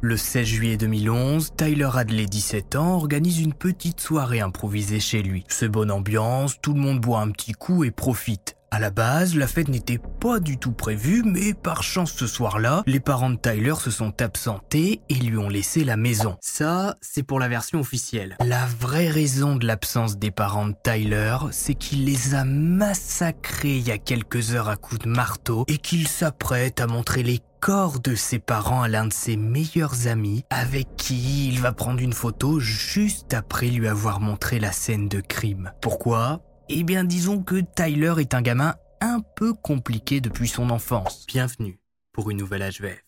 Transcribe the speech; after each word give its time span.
Le 0.00 0.16
16 0.16 0.46
juillet 0.46 0.76
2011, 0.76 1.52
Tyler 1.56 1.90
Hadley, 1.94 2.26
17 2.26 2.76
ans, 2.76 2.94
organise 2.96 3.40
une 3.40 3.54
petite 3.54 4.00
soirée 4.00 4.40
improvisée 4.40 5.00
chez 5.00 5.22
lui. 5.22 5.44
C'est 5.48 5.68
bonne 5.68 5.90
ambiance, 5.90 6.56
tout 6.60 6.74
le 6.74 6.80
monde 6.80 7.00
boit 7.00 7.20
un 7.20 7.30
petit 7.30 7.52
coup 7.52 7.84
et 7.84 7.90
profite. 7.90 8.56
À 8.72 8.78
la 8.78 8.90
base, 8.90 9.34
la 9.34 9.48
fête 9.48 9.66
n'était 9.66 9.98
pas 10.20 10.38
du 10.38 10.56
tout 10.56 10.70
prévue, 10.70 11.24
mais 11.24 11.54
par 11.54 11.82
chance 11.82 12.12
ce 12.12 12.28
soir-là, 12.28 12.84
les 12.86 13.00
parents 13.00 13.30
de 13.30 13.36
Tyler 13.36 13.74
se 13.74 13.90
sont 13.90 14.22
absentés 14.22 15.00
et 15.08 15.14
lui 15.14 15.36
ont 15.38 15.48
laissé 15.48 15.82
la 15.82 15.96
maison. 15.96 16.36
Ça, 16.40 16.94
c'est 17.00 17.24
pour 17.24 17.40
la 17.40 17.48
version 17.48 17.80
officielle. 17.80 18.36
La 18.46 18.66
vraie 18.66 19.08
raison 19.08 19.56
de 19.56 19.66
l'absence 19.66 20.18
des 20.18 20.30
parents 20.30 20.68
de 20.68 20.76
Tyler, 20.84 21.36
c'est 21.50 21.74
qu'il 21.74 22.04
les 22.04 22.36
a 22.36 22.44
massacrés 22.44 23.78
il 23.78 23.88
y 23.88 23.90
a 23.90 23.98
quelques 23.98 24.54
heures 24.54 24.68
à 24.68 24.76
coups 24.76 25.00
de 25.00 25.08
marteau 25.08 25.64
et 25.66 25.78
qu'il 25.78 26.06
s'apprête 26.06 26.80
à 26.80 26.86
montrer 26.86 27.24
les 27.24 27.40
corps 27.60 28.00
de 28.00 28.14
ses 28.14 28.38
parents 28.38 28.82
à 28.82 28.88
l'un 28.88 29.06
de 29.06 29.12
ses 29.12 29.36
meilleurs 29.36 30.06
amis 30.06 30.44
avec 30.50 30.96
qui 30.96 31.48
il 31.48 31.60
va 31.60 31.72
prendre 31.72 32.00
une 32.00 32.14
photo 32.14 32.58
juste 32.58 33.34
après 33.34 33.68
lui 33.68 33.86
avoir 33.86 34.20
montré 34.20 34.58
la 34.58 34.72
scène 34.72 35.08
de 35.08 35.20
crime. 35.20 35.72
Pourquoi? 35.82 36.40
Eh 36.70 36.84
bien, 36.84 37.04
disons 37.04 37.42
que 37.42 37.60
Tyler 37.60 38.14
est 38.18 38.34
un 38.34 38.42
gamin 38.42 38.74
un 39.00 39.20
peu 39.36 39.52
compliqué 39.52 40.20
depuis 40.20 40.48
son 40.48 40.70
enfance. 40.70 41.26
Bienvenue 41.28 41.80
pour 42.12 42.30
une 42.30 42.38
nouvelle 42.38 42.62
HVF. 42.62 43.04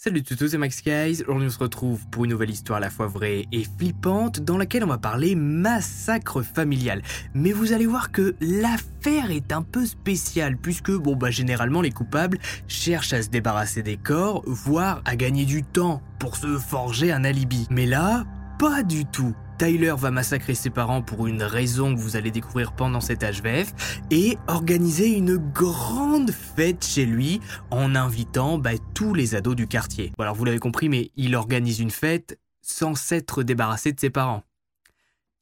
Salut 0.00 0.22
tous, 0.22 0.46
c'est 0.46 0.58
Max 0.58 0.80
Guys. 0.80 1.22
Aujourd'hui, 1.22 1.48
on 1.48 1.50
se 1.50 1.58
retrouve 1.58 2.06
pour 2.10 2.24
une 2.24 2.30
nouvelle 2.30 2.50
histoire 2.50 2.76
à 2.76 2.80
la 2.80 2.88
fois 2.88 3.08
vraie 3.08 3.46
et 3.50 3.64
flippante 3.64 4.38
dans 4.38 4.56
laquelle 4.56 4.84
on 4.84 4.86
va 4.86 4.96
parler 4.96 5.34
massacre 5.34 6.40
familial. 6.42 7.02
Mais 7.34 7.50
vous 7.50 7.72
allez 7.72 7.86
voir 7.86 8.12
que 8.12 8.36
l'affaire 8.40 9.32
est 9.32 9.50
un 9.50 9.62
peu 9.62 9.84
spéciale 9.84 10.56
puisque, 10.56 10.92
bon, 10.92 11.16
bah, 11.16 11.32
généralement, 11.32 11.80
les 11.80 11.90
coupables 11.90 12.38
cherchent 12.68 13.12
à 13.12 13.24
se 13.24 13.28
débarrasser 13.28 13.82
des 13.82 13.96
corps, 13.96 14.44
voire 14.46 15.02
à 15.04 15.16
gagner 15.16 15.44
du 15.44 15.64
temps 15.64 16.00
pour 16.20 16.36
se 16.36 16.58
forger 16.58 17.10
un 17.10 17.24
alibi. 17.24 17.66
Mais 17.68 17.86
là, 17.86 18.24
pas 18.60 18.84
du 18.84 19.04
tout. 19.04 19.34
Tyler 19.58 19.94
va 19.98 20.12
massacrer 20.12 20.54
ses 20.54 20.70
parents 20.70 21.02
pour 21.02 21.26
une 21.26 21.42
raison 21.42 21.92
que 21.94 22.00
vous 22.00 22.16
allez 22.16 22.30
découvrir 22.30 22.72
pendant 22.72 23.00
cet 23.00 23.22
HVF 23.22 24.00
et 24.10 24.38
organiser 24.46 25.08
une 25.08 25.36
grande 25.36 26.30
fête 26.30 26.84
chez 26.84 27.04
lui 27.04 27.40
en 27.70 27.96
invitant 27.96 28.56
bah, 28.58 28.70
tous 28.94 29.14
les 29.14 29.34
ados 29.34 29.56
du 29.56 29.66
quartier. 29.66 30.12
alors 30.18 30.36
vous 30.36 30.44
l'avez 30.44 30.60
compris, 30.60 30.88
mais 30.88 31.10
il 31.16 31.34
organise 31.34 31.80
une 31.80 31.90
fête 31.90 32.38
sans 32.62 32.94
s'être 32.94 33.42
débarrassé 33.42 33.92
de 33.92 33.98
ses 33.98 34.10
parents. 34.10 34.44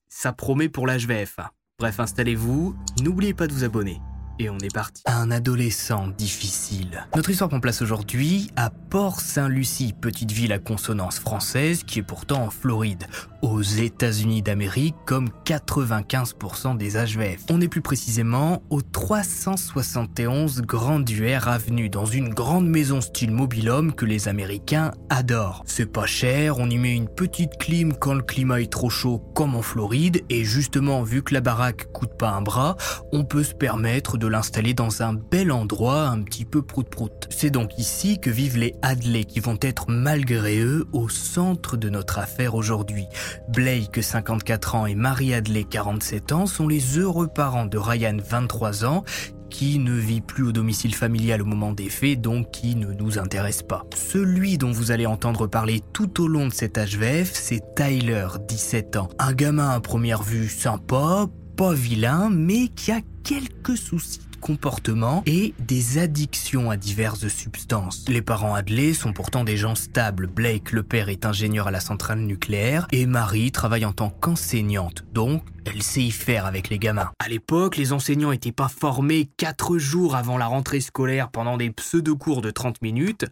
Ça 0.08 0.32
promet 0.32 0.70
pour 0.70 0.86
l'HVF. 0.86 1.38
Bref, 1.78 2.00
installez-vous, 2.00 2.74
n'oubliez 3.02 3.34
pas 3.34 3.46
de 3.46 3.52
vous 3.52 3.64
abonner 3.64 4.00
et 4.38 4.50
on 4.50 4.58
est 4.58 4.72
parti. 4.72 5.02
Un 5.06 5.30
adolescent 5.30 6.08
difficile. 6.08 7.06
Notre 7.14 7.30
histoire 7.30 7.48
prend 7.48 7.60
place 7.60 7.82
aujourd'hui 7.82 8.50
à 8.56 8.70
Port-Saint-Lucie, 8.70 9.94
petite 9.98 10.32
ville 10.32 10.52
à 10.52 10.58
consonance 10.58 11.18
française 11.18 11.82
qui 11.84 12.00
est 12.00 12.02
pourtant 12.02 12.44
en 12.44 12.50
Floride, 12.50 13.06
aux 13.42 13.62
États-Unis 13.62 14.42
d'Amérique, 14.42 14.94
comme 15.04 15.28
95% 15.44 16.76
des 16.76 16.92
HVF. 16.96 17.42
On 17.50 17.60
est 17.60 17.68
plus 17.68 17.82
précisément 17.82 18.62
au 18.70 18.82
371 18.82 20.62
Grand 20.62 21.04
Avenue, 21.46 21.88
dans 21.88 22.06
une 22.06 22.30
grande 22.30 22.68
maison 22.68 23.00
style 23.00 23.30
mobilhome 23.30 23.92
que 23.92 24.04
les 24.04 24.28
Américains 24.28 24.92
adorent. 25.10 25.62
C'est 25.66 25.90
pas 25.90 26.06
cher, 26.06 26.58
on 26.58 26.68
y 26.68 26.78
met 26.78 26.94
une 26.94 27.08
petite 27.08 27.56
clim 27.58 27.94
quand 27.94 28.14
le 28.14 28.22
climat 28.22 28.60
est 28.60 28.72
trop 28.72 28.90
chaud, 28.90 29.22
comme 29.34 29.54
en 29.54 29.62
Floride, 29.62 30.22
et 30.28 30.44
justement, 30.44 31.02
vu 31.02 31.22
que 31.22 31.34
la 31.34 31.40
baraque 31.40 31.92
coûte 31.92 32.16
pas 32.18 32.30
un 32.30 32.42
bras, 32.42 32.76
on 33.12 33.24
peut 33.24 33.44
se 33.44 33.54
permettre 33.54 34.18
de 34.18 34.25
l'installer 34.26 34.74
dans 34.74 35.02
un 35.02 35.14
bel 35.14 35.52
endroit 35.52 36.08
un 36.08 36.22
petit 36.22 36.44
peu 36.44 36.62
prout-prout. 36.62 37.28
C'est 37.30 37.50
donc 37.50 37.78
ici 37.78 38.18
que 38.20 38.30
vivent 38.30 38.58
les 38.58 38.74
Hadley 38.82 39.24
qui 39.24 39.40
vont 39.40 39.58
être 39.60 39.90
malgré 39.90 40.60
eux 40.60 40.86
au 40.92 41.08
centre 41.08 41.76
de 41.76 41.88
notre 41.88 42.18
affaire 42.18 42.54
aujourd'hui. 42.54 43.06
Blake, 43.48 44.02
54 44.02 44.74
ans, 44.74 44.86
et 44.86 44.94
Marie 44.94 45.34
Hadley, 45.34 45.64
47 45.64 46.32
ans, 46.32 46.46
sont 46.46 46.68
les 46.68 46.98
heureux 46.98 47.28
parents 47.28 47.66
de 47.66 47.78
Ryan, 47.78 48.16
23 48.22 48.84
ans, 48.84 49.04
qui 49.50 49.78
ne 49.78 49.92
vit 49.92 50.20
plus 50.20 50.44
au 50.44 50.52
domicile 50.52 50.94
familial 50.94 51.42
au 51.42 51.44
moment 51.44 51.72
des 51.72 51.88
faits, 51.88 52.20
donc 52.20 52.50
qui 52.50 52.76
ne 52.76 52.92
nous 52.92 53.18
intéresse 53.18 53.62
pas. 53.62 53.84
Celui 53.94 54.58
dont 54.58 54.72
vous 54.72 54.90
allez 54.90 55.06
entendre 55.06 55.46
parler 55.46 55.82
tout 55.92 56.22
au 56.22 56.28
long 56.28 56.48
de 56.48 56.52
cet 56.52 56.78
HVF, 56.78 57.32
c'est 57.32 57.62
Tyler, 57.74 58.26
17 58.48 58.96
ans. 58.96 59.08
Un 59.18 59.32
gamin 59.32 59.70
à 59.70 59.80
première 59.80 60.22
vue 60.22 60.48
sympa, 60.48 61.26
pas 61.56 61.72
vilain, 61.72 62.28
mais 62.30 62.68
qui 62.68 62.92
a 62.92 63.00
quelques 63.24 63.78
soucis 63.78 64.20
de 64.30 64.36
comportement 64.36 65.22
et 65.24 65.54
des 65.58 65.98
addictions 65.98 66.70
à 66.70 66.76
diverses 66.76 67.28
substances. 67.28 68.04
Les 68.08 68.20
parents 68.20 68.54
Adley 68.54 68.92
sont 68.92 69.14
pourtant 69.14 69.42
des 69.42 69.56
gens 69.56 69.74
stables. 69.74 70.26
Blake, 70.26 70.72
le 70.72 70.82
père, 70.82 71.08
est 71.08 71.24
ingénieur 71.24 71.68
à 71.68 71.70
la 71.70 71.80
centrale 71.80 72.20
nucléaire 72.20 72.86
et 72.92 73.06
Marie 73.06 73.52
travaille 73.52 73.86
en 73.86 73.92
tant 73.92 74.10
qu'enseignante, 74.10 75.04
donc 75.14 75.42
elle 75.66 75.82
sait 75.82 76.02
y 76.02 76.10
faire 76.10 76.46
avec 76.46 76.68
les 76.68 76.78
gamins. 76.78 77.10
À 77.18 77.28
l'époque, 77.28 77.76
les 77.76 77.92
enseignants 77.92 78.30
n'étaient 78.30 78.52
pas 78.52 78.68
formés 78.68 79.28
4 79.36 79.78
jours 79.78 80.14
avant 80.14 80.38
la 80.38 80.46
rentrée 80.46 80.80
scolaire 80.80 81.30
pendant 81.30 81.56
des 81.56 81.70
pseudo-cours 81.70 82.40
de 82.40 82.50
30 82.50 82.82
minutes. 82.82 83.26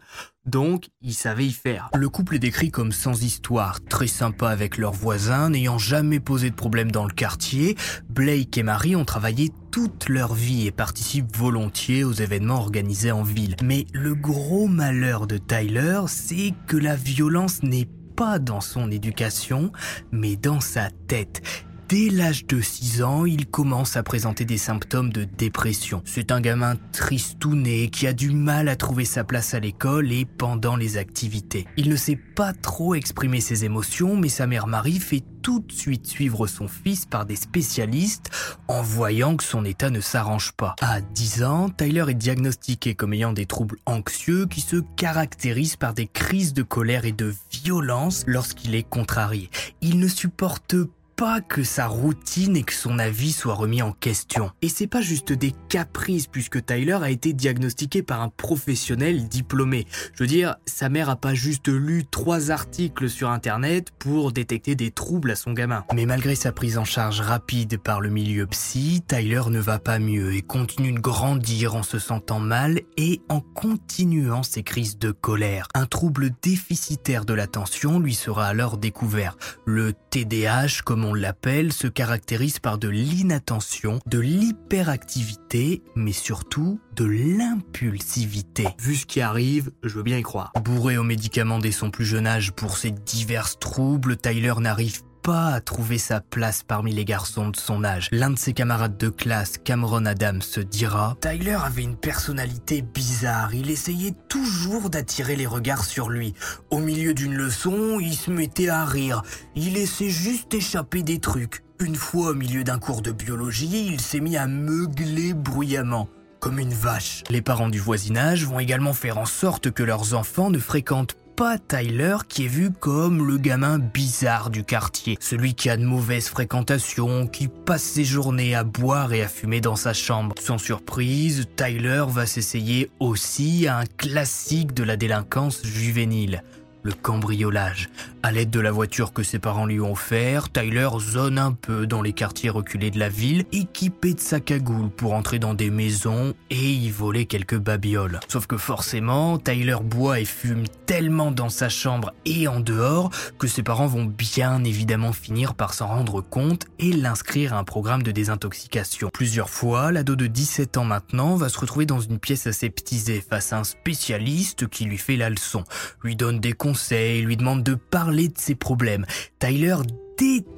Donc, 0.45 0.89
ils 1.01 1.13
savaient 1.13 1.47
y 1.47 1.51
faire. 1.51 1.89
Le 1.95 2.07
couple 2.07 2.35
est 2.35 2.39
décrit 2.39 2.69
comme 2.69 2.91
sans 2.91 3.23
histoire, 3.23 3.83
très 3.83 4.07
sympa 4.07 4.49
avec 4.49 4.77
leurs 4.77 4.93
voisins, 4.93 5.49
n'ayant 5.49 5.79
jamais 5.79 6.19
posé 6.19 6.49
de 6.49 6.55
problème 6.55 6.91
dans 6.91 7.05
le 7.05 7.13
quartier. 7.13 7.75
Blake 8.09 8.57
et 8.57 8.63
Marie 8.63 8.95
ont 8.95 9.05
travaillé 9.05 9.51
toute 9.71 10.07
leur 10.07 10.35
vie 10.35 10.67
et 10.67 10.71
participent 10.71 11.35
volontiers 11.35 12.03
aux 12.03 12.13
événements 12.13 12.59
organisés 12.59 13.11
en 13.11 13.23
ville. 13.23 13.55
Mais 13.63 13.85
le 13.93 14.13
gros 14.13 14.67
malheur 14.67 15.25
de 15.25 15.37
Tyler, 15.37 16.01
c'est 16.07 16.53
que 16.67 16.77
la 16.77 16.95
violence 16.95 17.63
n'est 17.63 17.89
pas 18.15 18.39
dans 18.39 18.61
son 18.61 18.91
éducation, 18.91 19.71
mais 20.11 20.35
dans 20.35 20.59
sa 20.59 20.89
tête. 21.07 21.41
Dès 21.87 22.09
l'âge 22.09 22.47
de 22.47 22.61
6 22.61 23.03
ans, 23.03 23.25
il 23.25 23.45
commence 23.45 23.95
à 23.95 24.01
présenter 24.01 24.43
des 24.43 24.57
symptômes 24.57 25.13
de 25.13 25.23
dépression. 25.23 26.01
C'est 26.03 26.31
un 26.31 26.41
gamin 26.41 26.77
tristouné 26.91 27.89
qui 27.89 28.07
a 28.07 28.13
du 28.13 28.31
mal 28.31 28.69
à 28.69 28.75
trouver 28.75 29.05
sa 29.05 29.23
place 29.23 29.53
à 29.53 29.59
l'école 29.59 30.11
et 30.11 30.25
pendant 30.25 30.77
les 30.77 30.97
activités. 30.97 31.67
Il 31.77 31.89
ne 31.89 31.95
sait 31.95 32.15
pas 32.15 32.53
trop 32.53 32.95
exprimer 32.95 33.39
ses 33.39 33.65
émotions, 33.65 34.17
mais 34.17 34.29
sa 34.29 34.47
mère 34.47 34.65
Marie 34.65 34.99
fait 34.99 35.21
tout 35.43 35.59
de 35.59 35.71
suite 35.71 36.07
suivre 36.07 36.47
son 36.47 36.67
fils 36.67 37.05
par 37.05 37.27
des 37.27 37.35
spécialistes 37.35 38.31
en 38.67 38.81
voyant 38.81 39.35
que 39.37 39.43
son 39.43 39.63
état 39.63 39.91
ne 39.91 40.01
s'arrange 40.01 40.53
pas. 40.53 40.75
À 40.81 41.01
10 41.01 41.43
ans, 41.43 41.69
Tyler 41.69 42.05
est 42.09 42.15
diagnostiqué 42.15 42.95
comme 42.95 43.13
ayant 43.13 43.31
des 43.31 43.45
troubles 43.45 43.77
anxieux 43.85 44.47
qui 44.47 44.61
se 44.61 44.77
caractérisent 44.97 45.75
par 45.75 45.93
des 45.93 46.07
crises 46.07 46.55
de 46.55 46.63
colère 46.63 47.05
et 47.05 47.11
de 47.11 47.31
violence 47.51 48.23
lorsqu'il 48.25 48.73
est 48.73 48.89
contrarié. 48.89 49.51
Il 49.81 49.99
ne 49.99 50.07
supporte 50.07 50.75
pas 51.15 51.39
que 51.39 51.63
sa 51.63 51.87
routine 51.87 52.57
et 52.57 52.63
que 52.63 52.73
son 52.73 52.99
avis 52.99 53.31
soient 53.31 53.53
remis 53.53 53.81
en 53.81 53.91
question. 53.91 54.51
Et 54.61 54.69
c'est 54.69 54.87
pas 54.87 55.01
juste 55.01 55.31
des 55.31 55.53
caprices 55.69 56.27
puisque 56.27 56.65
Tyler 56.65 56.99
a 57.01 57.09
été 57.09 57.33
diagnostiqué 57.33 58.03
par 58.03 58.21
un 58.21 58.29
professionnel 58.29 59.27
diplômé. 59.27 59.85
Je 60.13 60.23
veux 60.23 60.27
dire, 60.27 60.55
sa 60.65 60.89
mère 60.89 61.09
a 61.09 61.15
pas 61.15 61.33
juste 61.33 61.67
lu 61.67 62.05
trois 62.09 62.51
articles 62.51 63.09
sur 63.09 63.29
internet 63.29 63.91
pour 63.97 64.31
détecter 64.31 64.75
des 64.75 64.91
troubles 64.91 65.31
à 65.31 65.35
son 65.35 65.53
gamin. 65.53 65.85
Mais 65.93 66.05
malgré 66.05 66.35
sa 66.35 66.51
prise 66.51 66.77
en 66.77 66.85
charge 66.85 67.21
rapide 67.21 67.77
par 67.77 68.01
le 68.01 68.09
milieu 68.09 68.45
psy, 68.47 69.01
Tyler 69.07 69.43
ne 69.49 69.59
va 69.59 69.79
pas 69.79 69.99
mieux 69.99 70.33
et 70.33 70.41
continue 70.41 70.93
de 70.93 70.99
grandir 70.99 71.75
en 71.75 71.83
se 71.83 71.99
sentant 71.99 72.39
mal 72.39 72.81
et 72.97 73.21
en 73.29 73.39
continuant 73.39 74.43
ses 74.43 74.63
crises 74.63 74.97
de 74.97 75.11
colère. 75.11 75.67
Un 75.73 75.85
trouble 75.85 76.31
déficitaire 76.41 77.25
de 77.25 77.33
l'attention 77.33 77.99
lui 77.99 78.15
sera 78.15 78.47
alors 78.47 78.77
découvert. 78.77 79.37
Le 79.65 79.93
TDAH, 80.09 80.81
comme 81.05 81.11
on 81.11 81.13
l'appelle, 81.13 81.73
se 81.73 81.87
caractérise 81.87 82.59
par 82.59 82.77
de 82.77 82.87
l'inattention, 82.87 83.99
de 84.05 84.19
l'hyperactivité, 84.19 85.83
mais 85.95 86.11
surtout 86.11 86.79
de 86.95 87.05
l'impulsivité. 87.05 88.67
Vu 88.79 88.95
ce 88.95 89.05
qui 89.05 89.21
arrive, 89.21 89.71
je 89.83 89.95
veux 89.95 90.03
bien 90.03 90.17
y 90.17 90.23
croire. 90.23 90.51
Bourré 90.63 90.97
aux 90.97 91.03
médicaments 91.03 91.59
dès 91.59 91.71
son 91.71 91.91
plus 91.91 92.05
jeune 92.05 92.27
âge 92.27 92.53
pour 92.53 92.77
ses 92.77 92.91
divers 92.91 93.57
troubles, 93.59 94.17
Tyler 94.17 94.53
n'arrive 94.59 95.01
pas 95.25 95.55
à 95.55 95.59
trouver 95.59 95.97
sa 95.97 96.21
place 96.21 96.61
parmi 96.61 96.93
les 96.93 97.03
garçons 97.03 97.49
de 97.49 97.55
son 97.55 97.83
âge. 97.83 98.09
L'un 98.11 98.29
de 98.29 98.37
ses 98.37 98.53
camarades 98.53 98.95
de 98.95 99.09
classe, 99.09 99.57
Cameron 99.57 100.05
Adams, 100.05 100.43
se 100.43 100.59
dira 100.59 101.17
Tyler 101.19 101.57
avait 101.65 101.81
une 101.81 101.95
personnalité 101.95 102.83
bizarre. 102.83 103.55
Il 103.55 103.71
essayait 103.71 104.13
toujours 104.29 104.91
d'attirer 104.91 105.35
les 105.35 105.47
regards 105.47 105.83
sur 105.83 106.09
lui. 106.09 106.35
Au 106.69 106.77
milieu 106.77 107.15
d'une 107.15 107.33
leçon, 107.33 107.99
il 107.99 108.13
se 108.13 108.29
mettait 108.29 108.69
à 108.69 108.85
rire. 108.85 109.23
Il 109.55 109.73
laissait 109.73 110.11
juste 110.11 110.53
échapper 110.53 111.01
des 111.01 111.17
trucs. 111.17 111.63
Une 111.79 111.95
fois 111.95 112.29
au 112.29 112.35
milieu 112.35 112.63
d'un 112.63 112.77
cours 112.77 113.01
de 113.01 113.11
biologie, 113.11 113.87
il 113.87 114.01
s'est 114.01 114.19
mis 114.19 114.37
à 114.37 114.45
meugler 114.45 115.33
bruyamment 115.33 116.07
comme 116.39 116.59
une 116.59 116.73
vache. 116.73 117.23
Les 117.31 117.41
parents 117.41 117.69
du 117.69 117.79
voisinage 117.79 118.45
vont 118.45 118.59
également 118.59 118.93
faire 118.93 119.17
en 119.17 119.25
sorte 119.25 119.71
que 119.71 119.81
leurs 119.81 120.13
enfants 120.13 120.51
ne 120.51 120.59
fréquentent 120.59 121.17
pas 121.35 121.57
Tyler 121.57 122.17
qui 122.29 122.45
est 122.45 122.49
vu 122.49 122.71
comme 122.71 123.27
le 123.27 123.37
gamin 123.37 123.77
bizarre 123.77 124.49
du 124.49 124.63
quartier, 124.63 125.17
celui 125.19 125.53
qui 125.53 125.69
a 125.69 125.75
de 125.75 125.83
mauvaises 125.83 126.29
fréquentations, 126.29 127.27
qui 127.27 127.49
passe 127.49 127.83
ses 127.83 128.05
journées 128.05 128.55
à 128.55 128.63
boire 128.63 129.11
et 129.11 129.21
à 129.21 129.27
fumer 129.27 129.59
dans 129.59 129.75
sa 129.75 129.93
chambre. 129.93 130.35
Sans 130.39 130.57
surprise, 130.57 131.47
Tyler 131.57 132.05
va 132.07 132.25
s'essayer 132.25 132.89
aussi 132.99 133.67
à 133.67 133.79
un 133.79 133.85
classique 133.85 134.73
de 134.73 134.83
la 134.83 134.95
délinquance 134.95 135.65
juvénile 135.65 136.41
le 136.85 136.93
cambriolage. 136.93 137.89
À 138.21 138.31
l'aide 138.31 138.51
de 138.51 138.59
la 138.59 138.71
voiture 138.71 139.11
que 139.11 139.23
ses 139.23 139.39
parents 139.39 139.65
lui 139.65 139.79
ont 139.79 139.91
offert, 139.91 140.51
Tyler 140.51 140.89
zone 140.99 141.39
un 141.39 141.51
peu 141.51 141.87
dans 141.87 142.03
les 142.03 142.13
quartiers 142.13 142.51
reculés 142.51 142.91
de 142.91 142.99
la 142.99 143.09
ville, 143.09 143.45
équipé 143.51 144.13
de 144.13 144.19
sa 144.19 144.39
cagoule 144.39 144.89
pour 144.89 145.13
entrer 145.13 145.39
dans 145.39 145.55
des 145.55 145.71
maisons 145.71 146.33
et 146.51 146.71
y 146.71 146.89
voler 146.91 147.25
quelques 147.25 147.57
babioles. 147.57 148.19
Sauf 148.27 148.45
que 148.45 148.57
forcément, 148.57 149.39
Tyler 149.39 149.77
boit 149.83 150.19
et 150.19 150.25
fume 150.25 150.67
tellement 150.85 151.31
dans 151.31 151.49
sa 151.49 151.69
chambre 151.69 152.13
et 152.25 152.47
en 152.47 152.59
dehors 152.59 153.09
que 153.39 153.47
ses 153.47 153.63
parents 153.63 153.87
vont 153.87 154.05
bien 154.05 154.63
évidemment 154.63 155.13
finir 155.13 155.55
par 155.55 155.73
s'en 155.73 155.87
rendre 155.87 156.21
compte 156.21 156.67
et 156.77 156.93
l'inscrire 156.93 157.53
à 157.53 157.57
un 157.57 157.63
programme 157.63 158.03
de 158.03 158.11
désintoxication. 158.11 159.09
Plusieurs 159.11 159.49
fois, 159.49 159.91
l'ado 159.91 160.15
de 160.15 160.27
17 160.27 160.77
ans 160.77 160.85
maintenant 160.85 161.35
va 161.35 161.49
se 161.49 161.59
retrouver 161.59 161.87
dans 161.87 161.99
une 161.99 162.19
pièce 162.19 162.45
aseptisée 162.45 163.23
face 163.27 163.53
à 163.53 163.59
un 163.59 163.63
spécialiste 163.63 164.67
qui 164.67 164.85
lui 164.85 164.99
fait 164.99 165.17
la 165.17 165.31
leçon, 165.31 165.63
lui 166.03 166.15
donne 166.15 166.39
des 166.39 166.53
conseils 166.53 166.74
conseil, 166.75 167.21
lui 167.21 167.37
demande 167.37 167.63
de 167.63 167.75
parler 167.75 168.27
de 168.27 168.37
ses 168.37 168.53
problèmes. 168.53 169.05
Tyler 169.39 169.77
déteste 170.17 170.54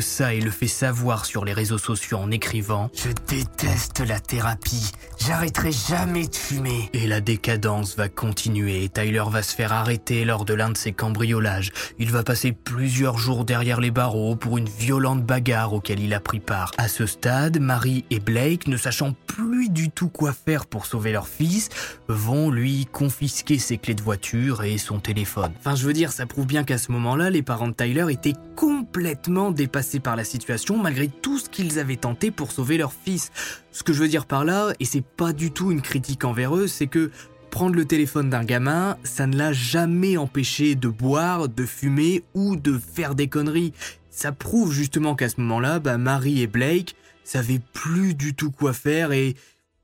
ça 0.00 0.32
et 0.32 0.40
le 0.40 0.50
fait 0.50 0.66
savoir 0.66 1.26
sur 1.26 1.44
les 1.44 1.52
réseaux 1.52 1.76
sociaux 1.76 2.16
en 2.16 2.30
écrivant⁇ 2.30 2.86
Je 2.94 3.10
déteste 3.28 4.00
la 4.00 4.18
thérapie, 4.18 4.92
j'arrêterai 5.20 5.72
jamais 5.72 6.26
de 6.26 6.34
fumer⁇ 6.34 6.90
Et 6.96 7.06
la 7.06 7.20
décadence 7.20 7.94
va 7.96 8.08
continuer, 8.08 8.88
Tyler 8.88 9.24
va 9.28 9.42
se 9.42 9.54
faire 9.54 9.72
arrêter 9.74 10.24
lors 10.24 10.46
de 10.46 10.54
l'un 10.54 10.70
de 10.70 10.76
ses 10.78 10.92
cambriolages, 10.92 11.70
il 11.98 12.10
va 12.10 12.22
passer 12.22 12.52
plusieurs 12.52 13.18
jours 13.18 13.44
derrière 13.44 13.78
les 13.78 13.90
barreaux 13.90 14.36
pour 14.36 14.56
une 14.56 14.68
violente 14.68 15.22
bagarre 15.22 15.74
auquel 15.74 16.00
il 16.00 16.14
a 16.14 16.20
pris 16.20 16.40
part. 16.40 16.70
À 16.78 16.88
ce 16.88 17.04
stade, 17.04 17.60
Marie 17.60 18.06
et 18.10 18.20
Blake, 18.20 18.68
ne 18.68 18.78
sachant 18.78 19.14
plus 19.26 19.68
du 19.68 19.90
tout 19.90 20.08
quoi 20.08 20.32
faire 20.32 20.64
pour 20.64 20.86
sauver 20.86 21.12
leur 21.12 21.28
fils, 21.28 21.68
vont 22.08 22.50
lui 22.50 22.86
confisquer 22.86 23.58
ses 23.58 23.76
clés 23.76 23.94
de 23.94 24.02
voiture 24.02 24.64
et 24.64 24.78
son 24.78 24.98
téléphone. 24.98 25.52
Enfin 25.58 25.74
je 25.74 25.86
veux 25.86 25.92
dire, 25.92 26.10
ça 26.10 26.24
prouve 26.24 26.46
bien 26.46 26.64
qu'à 26.64 26.78
ce 26.78 26.90
moment-là, 26.92 27.28
les 27.28 27.42
parents 27.42 27.68
de 27.68 27.74
Tyler 27.74 28.06
étaient 28.10 28.32
complètement 28.56 29.41
dépassés 29.50 30.00
par 30.00 30.16
la 30.16 30.24
situation 30.24 30.78
malgré 30.78 31.08
tout 31.08 31.38
ce 31.38 31.48
qu'ils 31.48 31.78
avaient 31.78 31.96
tenté 31.96 32.30
pour 32.30 32.52
sauver 32.52 32.78
leur 32.78 32.92
fils. 32.92 33.30
Ce 33.72 33.82
que 33.82 33.92
je 33.92 34.00
veux 34.02 34.08
dire 34.08 34.26
par 34.26 34.44
là, 34.44 34.72
et 34.80 34.84
c'est 34.84 35.04
pas 35.04 35.32
du 35.32 35.50
tout 35.50 35.70
une 35.70 35.82
critique 35.82 36.24
envers 36.24 36.56
eux, 36.56 36.66
c'est 36.66 36.86
que 36.86 37.10
prendre 37.50 37.74
le 37.74 37.84
téléphone 37.84 38.30
d'un 38.30 38.44
gamin, 38.44 38.96
ça 39.04 39.26
ne 39.26 39.36
l'a 39.36 39.52
jamais 39.52 40.16
empêché 40.16 40.74
de 40.74 40.88
boire, 40.88 41.48
de 41.48 41.66
fumer 41.66 42.22
ou 42.34 42.56
de 42.56 42.78
faire 42.78 43.14
des 43.14 43.28
conneries. 43.28 43.74
Ça 44.10 44.32
prouve 44.32 44.72
justement 44.72 45.14
qu'à 45.14 45.28
ce 45.28 45.40
moment-là, 45.40 45.78
bah, 45.78 45.98
Marie 45.98 46.40
et 46.40 46.46
Blake 46.46 46.96
savaient 47.24 47.60
plus 47.72 48.14
du 48.14 48.34
tout 48.34 48.50
quoi 48.50 48.72
faire 48.72 49.12
et 49.12 49.34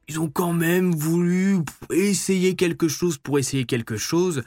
ils 0.09 0.19
ont 0.19 0.29
quand 0.29 0.55
même 0.55 0.95
voulu 0.95 1.59
essayer 1.93 2.55
quelque 2.55 2.89
chose 2.89 3.19
pour 3.19 3.39
essayer 3.39 3.65
quelque 3.65 3.97
chose. 3.97 4.43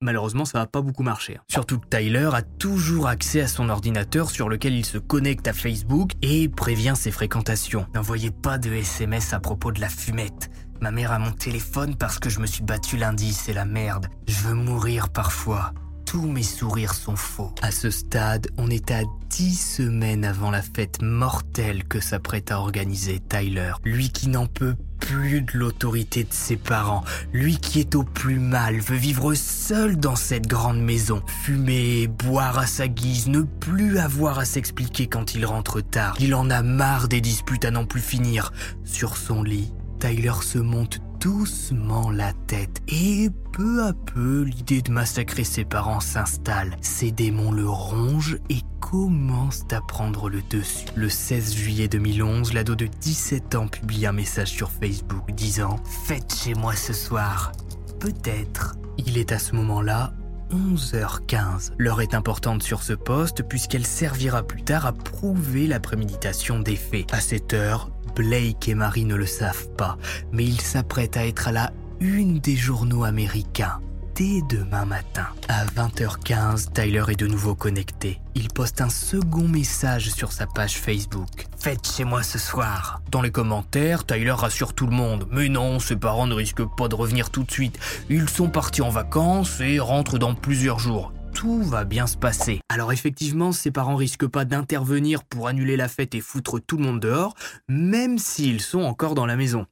Malheureusement, 0.00 0.44
ça 0.44 0.58
va 0.58 0.66
pas 0.66 0.82
beaucoup 0.82 1.02
marcher. 1.02 1.38
Surtout 1.48 1.78
que 1.78 1.88
Tyler 1.88 2.30
a 2.32 2.42
toujours 2.42 3.08
accès 3.08 3.40
à 3.40 3.48
son 3.48 3.68
ordinateur 3.68 4.30
sur 4.30 4.48
lequel 4.48 4.74
il 4.74 4.84
se 4.84 4.98
connecte 4.98 5.48
à 5.48 5.52
Facebook 5.52 6.12
et 6.22 6.48
prévient 6.48 6.94
ses 6.96 7.10
fréquentations. 7.10 7.86
N'envoyez 7.94 8.30
pas 8.30 8.58
de 8.58 8.72
SMS 8.72 9.32
à 9.32 9.40
propos 9.40 9.72
de 9.72 9.80
la 9.80 9.88
fumette. 9.88 10.50
Ma 10.80 10.90
mère 10.90 11.12
a 11.12 11.18
mon 11.18 11.32
téléphone 11.32 11.96
parce 11.96 12.18
que 12.18 12.28
je 12.28 12.40
me 12.40 12.46
suis 12.46 12.62
battu 12.62 12.96
lundi, 12.96 13.32
c'est 13.32 13.54
la 13.54 13.64
merde. 13.64 14.08
Je 14.26 14.40
veux 14.40 14.54
mourir 14.54 15.08
parfois 15.08 15.72
tous 16.14 16.28
mes 16.28 16.44
sourires 16.44 16.94
sont 16.94 17.16
faux. 17.16 17.52
À 17.60 17.72
ce 17.72 17.90
stade, 17.90 18.46
on 18.56 18.70
est 18.70 18.92
à 18.92 19.02
10 19.30 19.56
semaines 19.56 20.24
avant 20.24 20.52
la 20.52 20.62
fête 20.62 21.02
mortelle 21.02 21.82
que 21.82 21.98
s'apprête 21.98 22.52
à 22.52 22.60
organiser 22.60 23.18
Tyler. 23.18 23.72
Lui 23.82 24.10
qui 24.10 24.28
n'en 24.28 24.46
peut 24.46 24.76
plus 25.00 25.42
de 25.42 25.50
l'autorité 25.54 26.22
de 26.22 26.32
ses 26.32 26.54
parents, 26.54 27.02
lui 27.32 27.56
qui 27.56 27.80
est 27.80 27.96
au 27.96 28.04
plus 28.04 28.38
mal, 28.38 28.78
veut 28.78 28.94
vivre 28.94 29.34
seul 29.34 29.96
dans 29.96 30.14
cette 30.14 30.46
grande 30.46 30.80
maison, 30.80 31.20
fumer, 31.42 32.06
boire 32.06 32.60
à 32.60 32.68
sa 32.68 32.86
guise, 32.86 33.26
ne 33.26 33.40
plus 33.40 33.98
avoir 33.98 34.38
à 34.38 34.44
s'expliquer 34.44 35.08
quand 35.08 35.34
il 35.34 35.44
rentre 35.44 35.80
tard. 35.80 36.14
Il 36.20 36.36
en 36.36 36.48
a 36.48 36.62
marre 36.62 37.08
des 37.08 37.20
disputes 37.20 37.64
à 37.64 37.72
n'en 37.72 37.86
plus 37.86 38.00
finir. 38.00 38.52
Sur 38.84 39.16
son 39.16 39.42
lit, 39.42 39.72
Tyler 39.98 40.34
se 40.42 40.58
monte 40.58 41.00
doucement 41.24 42.10
la 42.10 42.34
tête 42.34 42.82
et 42.86 43.30
peu 43.54 43.82
à 43.82 43.94
peu 43.94 44.42
l'idée 44.42 44.82
de 44.82 44.90
massacrer 44.90 45.42
ses 45.42 45.64
parents 45.64 46.00
s'installe. 46.00 46.76
Ses 46.82 47.12
démons 47.12 47.50
le 47.50 47.66
rongent 47.66 48.36
et 48.50 48.60
commencent 48.78 49.64
à 49.72 49.80
prendre 49.80 50.28
le 50.28 50.42
dessus. 50.50 50.84
Le 50.94 51.08
16 51.08 51.54
juillet 51.54 51.88
2011, 51.88 52.52
l'ado 52.52 52.74
de 52.74 52.84
17 52.84 53.54
ans 53.54 53.68
publie 53.68 54.04
un 54.04 54.12
message 54.12 54.50
sur 54.50 54.70
Facebook 54.70 55.32
disant⁇ 55.32 55.76
Faites 56.06 56.34
chez 56.34 56.52
moi 56.52 56.76
ce 56.76 56.92
soir⁇ 56.92 57.52
Peut-être. 57.98 58.76
Il 58.98 59.16
est 59.16 59.32
à 59.32 59.38
ce 59.38 59.54
moment-là 59.54 60.12
11h15. 60.50 61.72
L'heure 61.78 62.02
est 62.02 62.14
importante 62.14 62.62
sur 62.62 62.82
ce 62.82 62.92
poste 62.92 63.48
puisqu'elle 63.48 63.86
servira 63.86 64.42
plus 64.42 64.62
tard 64.62 64.84
à 64.84 64.92
prouver 64.92 65.68
la 65.68 65.80
préméditation 65.80 66.60
des 66.60 66.76
faits. 66.76 67.14
À 67.14 67.20
cette 67.20 67.54
heure, 67.54 67.90
Blake 68.14 68.68
et 68.68 68.74
Marie 68.74 69.04
ne 69.04 69.14
le 69.14 69.26
savent 69.26 69.68
pas, 69.76 69.98
mais 70.32 70.44
ils 70.44 70.60
s'apprêtent 70.60 71.16
à 71.16 71.26
être 71.26 71.48
à 71.48 71.52
la 71.52 71.72
une 72.00 72.38
des 72.38 72.56
journaux 72.56 73.04
américains 73.04 73.80
dès 74.14 74.42
demain 74.48 74.84
matin. 74.84 75.26
À 75.48 75.64
20h15, 75.66 76.72
Tyler 76.72 77.04
est 77.08 77.18
de 77.18 77.26
nouveau 77.26 77.54
connecté. 77.54 78.20
Il 78.34 78.48
poste 78.48 78.80
un 78.80 78.88
second 78.88 79.48
message 79.48 80.10
sur 80.10 80.32
sa 80.32 80.46
page 80.46 80.76
Facebook. 80.76 81.46
Faites 81.58 81.86
chez 81.86 82.04
moi 82.04 82.22
ce 82.22 82.38
soir. 82.38 83.00
Dans 83.10 83.22
les 83.22 83.30
commentaires, 83.30 84.04
Tyler 84.04 84.30
rassure 84.30 84.74
tout 84.74 84.86
le 84.86 84.94
monde. 84.94 85.26
Mais 85.30 85.48
non, 85.48 85.80
ses 85.80 85.96
parents 85.96 86.26
ne 86.26 86.34
risquent 86.34 86.68
pas 86.76 86.88
de 86.88 86.94
revenir 86.94 87.30
tout 87.30 87.42
de 87.42 87.50
suite. 87.50 87.78
Ils 88.08 88.28
sont 88.28 88.48
partis 88.48 88.82
en 88.82 88.90
vacances 88.90 89.60
et 89.60 89.80
rentrent 89.80 90.18
dans 90.18 90.34
plusieurs 90.34 90.78
jours 90.78 91.12
va 91.44 91.84
bien 91.84 92.06
se 92.06 92.16
passer. 92.16 92.60
Alors 92.68 92.92
effectivement, 92.92 93.52
ses 93.52 93.70
parents 93.70 93.96
risquent 93.96 94.26
pas 94.26 94.44
d'intervenir 94.44 95.24
pour 95.24 95.48
annuler 95.48 95.76
la 95.76 95.88
fête 95.88 96.14
et 96.14 96.20
foutre 96.20 96.60
tout 96.60 96.76
le 96.76 96.84
monde 96.84 97.00
dehors, 97.00 97.34
même 97.68 98.18
s'ils 98.18 98.60
sont 98.60 98.82
encore 98.82 99.14
dans 99.14 99.26
la 99.26 99.36
maison. 99.36 99.66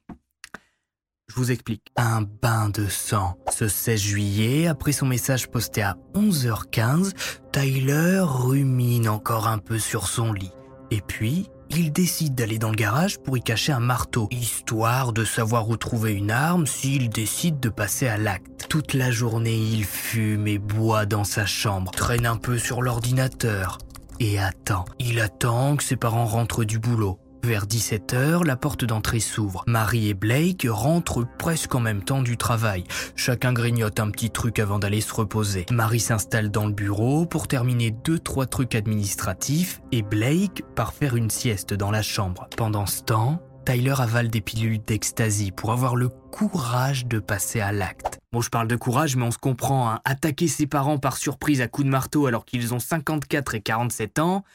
Je 1.29 1.35
vous 1.35 1.51
explique. 1.51 1.91
Un 1.95 2.21
bain 2.21 2.69
de 2.69 2.87
sang. 2.87 3.35
Ce 3.51 3.67
16 3.67 3.99
juillet, 3.99 4.67
après 4.67 4.91
son 4.91 5.07
message 5.07 5.49
posté 5.49 5.81
à 5.81 5.97
11h15, 6.13 7.13
Tyler 7.51 8.19
rumine 8.21 9.09
encore 9.09 9.47
un 9.47 9.57
peu 9.57 9.79
sur 9.79 10.07
son 10.07 10.31
lit. 10.31 10.51
Et 10.91 11.01
puis, 11.01 11.47
il 11.77 11.91
décide 11.91 12.35
d'aller 12.35 12.59
dans 12.59 12.69
le 12.69 12.75
garage 12.75 13.19
pour 13.19 13.37
y 13.37 13.41
cacher 13.41 13.71
un 13.71 13.79
marteau, 13.79 14.27
histoire 14.31 15.13
de 15.13 15.25
savoir 15.25 15.69
où 15.69 15.77
trouver 15.77 16.13
une 16.13 16.31
arme 16.31 16.67
s'il 16.67 17.09
décide 17.09 17.59
de 17.59 17.69
passer 17.69 18.07
à 18.07 18.17
l'acte. 18.17 18.67
Toute 18.69 18.93
la 18.93 19.11
journée, 19.11 19.57
il 19.57 19.85
fume 19.85 20.47
et 20.47 20.57
boit 20.57 21.05
dans 21.05 21.23
sa 21.23 21.45
chambre, 21.45 21.91
traîne 21.91 22.25
un 22.25 22.37
peu 22.37 22.57
sur 22.57 22.81
l'ordinateur. 22.81 23.77
et 24.19 24.39
attend. 24.39 24.85
Il 24.99 25.19
attend 25.19 25.75
que 25.75 25.83
ses 25.83 25.95
parents 25.95 26.25
rentrent 26.25 26.63
du 26.63 26.79
boulot. 26.79 27.19
Vers 27.43 27.65
17h, 27.65 28.45
la 28.45 28.55
porte 28.55 28.85
d'entrée 28.85 29.19
s'ouvre. 29.19 29.65
Marie 29.67 30.07
et 30.07 30.13
Blake 30.13 30.65
rentrent 30.69 31.27
presque 31.37 31.75
en 31.75 31.81
même 31.81 32.01
temps 32.01 32.21
du 32.21 32.37
travail. 32.37 32.85
Chacun 33.17 33.51
grignote 33.51 33.99
un 33.99 34.11
petit 34.11 34.29
truc 34.29 34.59
avant 34.59 34.79
d'aller 34.79 35.01
se 35.01 35.13
reposer. 35.13 35.65
Marie 35.69 35.99
s'installe 35.99 36.51
dans 36.51 36.65
le 36.65 36.71
bureau 36.71 37.25
pour 37.25 37.49
terminer 37.49 37.91
deux 37.91 38.17
trois 38.17 38.45
trucs 38.45 38.75
administratifs 38.75 39.81
et 39.91 40.03
Blake 40.03 40.63
part 40.73 40.93
faire 40.93 41.17
une 41.17 41.29
sieste 41.29 41.73
dans 41.73 41.91
la 41.91 42.01
chambre. 42.01 42.47
Pendant 42.55 42.85
ce 42.85 43.01
temps, 43.01 43.41
Tyler 43.65 43.95
avale 43.97 44.29
des 44.29 44.39
pilules 44.39 44.79
d'ecstasy 44.81 45.51
pour 45.51 45.73
avoir 45.73 45.97
le 45.97 46.07
courage 46.07 47.07
de 47.07 47.19
passer 47.19 47.59
à 47.59 47.73
l'acte. 47.73 48.19
Bon, 48.31 48.39
je 48.39 48.49
parle 48.49 48.69
de 48.69 48.77
courage, 48.77 49.17
mais 49.17 49.25
on 49.25 49.31
se 49.31 49.37
comprend. 49.37 49.91
Hein. 49.91 49.99
Attaquer 50.05 50.47
ses 50.47 50.65
parents 50.65 50.97
par 50.97 51.17
surprise 51.17 51.59
à 51.59 51.67
coups 51.67 51.87
de 51.87 51.91
marteau 51.91 52.25
alors 52.25 52.45
qu'ils 52.45 52.73
ont 52.73 52.79
54 52.79 53.55
et 53.55 53.61
47 53.61 54.19
ans, 54.19 54.45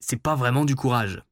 c'est 0.00 0.20
pas 0.20 0.34
vraiment 0.34 0.64
du 0.64 0.74
courage. 0.74 1.22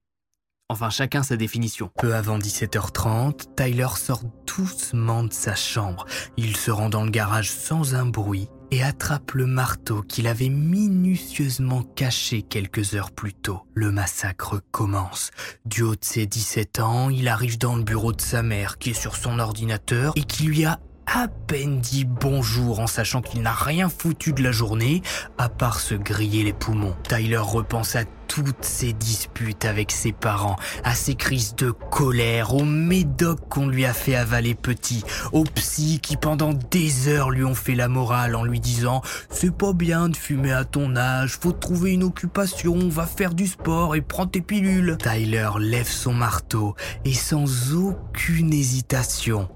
Enfin, 0.72 0.88
chacun 0.88 1.22
sa 1.22 1.36
définition. 1.36 1.90
Peu 1.98 2.14
avant 2.14 2.38
17h30, 2.38 3.54
Tyler 3.56 3.88
sort 3.94 4.22
doucement 4.46 5.22
de 5.22 5.30
sa 5.30 5.54
chambre. 5.54 6.06
Il 6.38 6.56
se 6.56 6.70
rend 6.70 6.88
dans 6.88 7.04
le 7.04 7.10
garage 7.10 7.50
sans 7.50 7.94
un 7.94 8.06
bruit 8.06 8.48
et 8.70 8.82
attrape 8.82 9.32
le 9.32 9.44
marteau 9.44 10.00
qu'il 10.00 10.26
avait 10.26 10.48
minutieusement 10.48 11.82
caché 11.82 12.40
quelques 12.40 12.94
heures 12.94 13.10
plus 13.10 13.34
tôt. 13.34 13.66
Le 13.74 13.92
massacre 13.92 14.62
commence. 14.70 15.30
Du 15.66 15.82
haut 15.82 15.94
de 15.94 16.04
ses 16.04 16.24
17 16.24 16.80
ans, 16.80 17.10
il 17.10 17.28
arrive 17.28 17.58
dans 17.58 17.76
le 17.76 17.82
bureau 17.82 18.14
de 18.14 18.22
sa 18.22 18.42
mère 18.42 18.78
qui 18.78 18.92
est 18.92 18.94
sur 18.94 19.16
son 19.16 19.40
ordinateur 19.40 20.14
et 20.16 20.22
qui 20.22 20.44
lui 20.44 20.64
a 20.64 20.80
à 21.06 21.28
peine 21.28 21.80
dit 21.80 22.06
bonjour 22.06 22.80
en 22.80 22.86
sachant 22.86 23.20
qu'il 23.20 23.42
n'a 23.42 23.52
rien 23.52 23.90
foutu 23.90 24.32
de 24.32 24.42
la 24.42 24.52
journée 24.52 25.02
à 25.36 25.48
part 25.48 25.80
se 25.80 25.94
griller 25.94 26.44
les 26.44 26.54
poumons. 26.54 26.96
Tyler 27.06 27.36
repense 27.36 27.96
à 27.96 28.04
toutes 28.34 28.64
ses 28.64 28.94
disputes 28.94 29.66
avec 29.66 29.92
ses 29.92 30.12
parents, 30.12 30.56
à 30.84 30.94
ses 30.94 31.16
crises 31.16 31.54
de 31.54 31.70
colère, 31.70 32.54
aux 32.54 32.64
médocs 32.64 33.46
qu'on 33.50 33.68
lui 33.68 33.84
a 33.84 33.92
fait 33.92 34.14
avaler 34.14 34.54
petit, 34.54 35.04
aux 35.32 35.44
psy 35.44 36.00
qui 36.00 36.16
pendant 36.16 36.54
des 36.54 37.08
heures 37.08 37.28
lui 37.28 37.44
ont 37.44 37.54
fait 37.54 37.74
la 37.74 37.88
morale 37.88 38.34
en 38.34 38.44
lui 38.44 38.58
disant 38.58 39.02
c'est 39.28 39.54
pas 39.54 39.74
bien 39.74 40.08
de 40.08 40.16
fumer 40.16 40.52
à 40.52 40.64
ton 40.64 40.96
âge, 40.96 41.36
faut 41.38 41.52
trouver 41.52 41.92
une 41.92 42.04
occupation, 42.04 42.88
va 42.88 43.04
faire 43.04 43.34
du 43.34 43.46
sport 43.46 43.96
et 43.96 44.00
prends 44.00 44.26
tes 44.26 44.40
pilules. 44.40 44.96
Tyler 44.98 45.50
lève 45.58 45.90
son 45.90 46.14
marteau 46.14 46.74
et 47.04 47.12
sans 47.12 47.74
aucune 47.74 48.54
hésitation, 48.54 49.50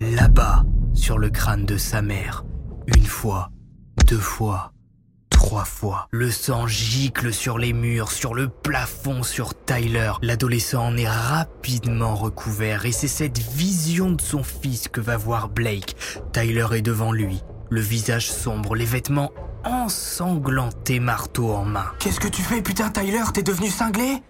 là-bas, 0.00 0.64
sur 0.94 1.18
le 1.18 1.28
crâne 1.28 1.66
de 1.66 1.76
sa 1.76 2.00
mère. 2.00 2.44
Une 2.86 3.04
fois, 3.04 3.50
deux 4.08 4.16
fois, 4.16 4.72
trois 5.52 5.64
fois. 5.66 6.08
Le 6.12 6.30
sang 6.30 6.66
gicle 6.66 7.30
sur 7.30 7.58
les 7.58 7.74
murs, 7.74 8.10
sur 8.10 8.32
le 8.32 8.48
plafond, 8.48 9.22
sur 9.22 9.52
Tyler. 9.52 10.12
L'adolescent 10.22 10.82
en 10.82 10.96
est 10.96 11.06
rapidement 11.06 12.14
recouvert 12.14 12.86
et 12.86 12.92
c'est 12.92 13.06
cette 13.06 13.36
vision 13.36 14.12
de 14.12 14.20
son 14.22 14.42
fils 14.42 14.88
que 14.88 15.02
va 15.02 15.18
voir 15.18 15.50
Blake. 15.50 15.94
Tyler 16.32 16.68
est 16.72 16.80
devant 16.80 17.12
lui, 17.12 17.42
le 17.68 17.82
visage 17.82 18.32
sombre, 18.32 18.74
les 18.74 18.86
vêtements 18.86 19.30
ensanglantés, 19.64 21.00
marteau 21.00 21.50
en 21.50 21.66
main. 21.66 21.92
Qu'est-ce 21.98 22.20
que 22.20 22.28
tu 22.28 22.40
fais, 22.40 22.62
putain, 22.62 22.88
Tyler? 22.88 23.24
T'es 23.34 23.42
devenu 23.42 23.68
cinglé? 23.68 24.22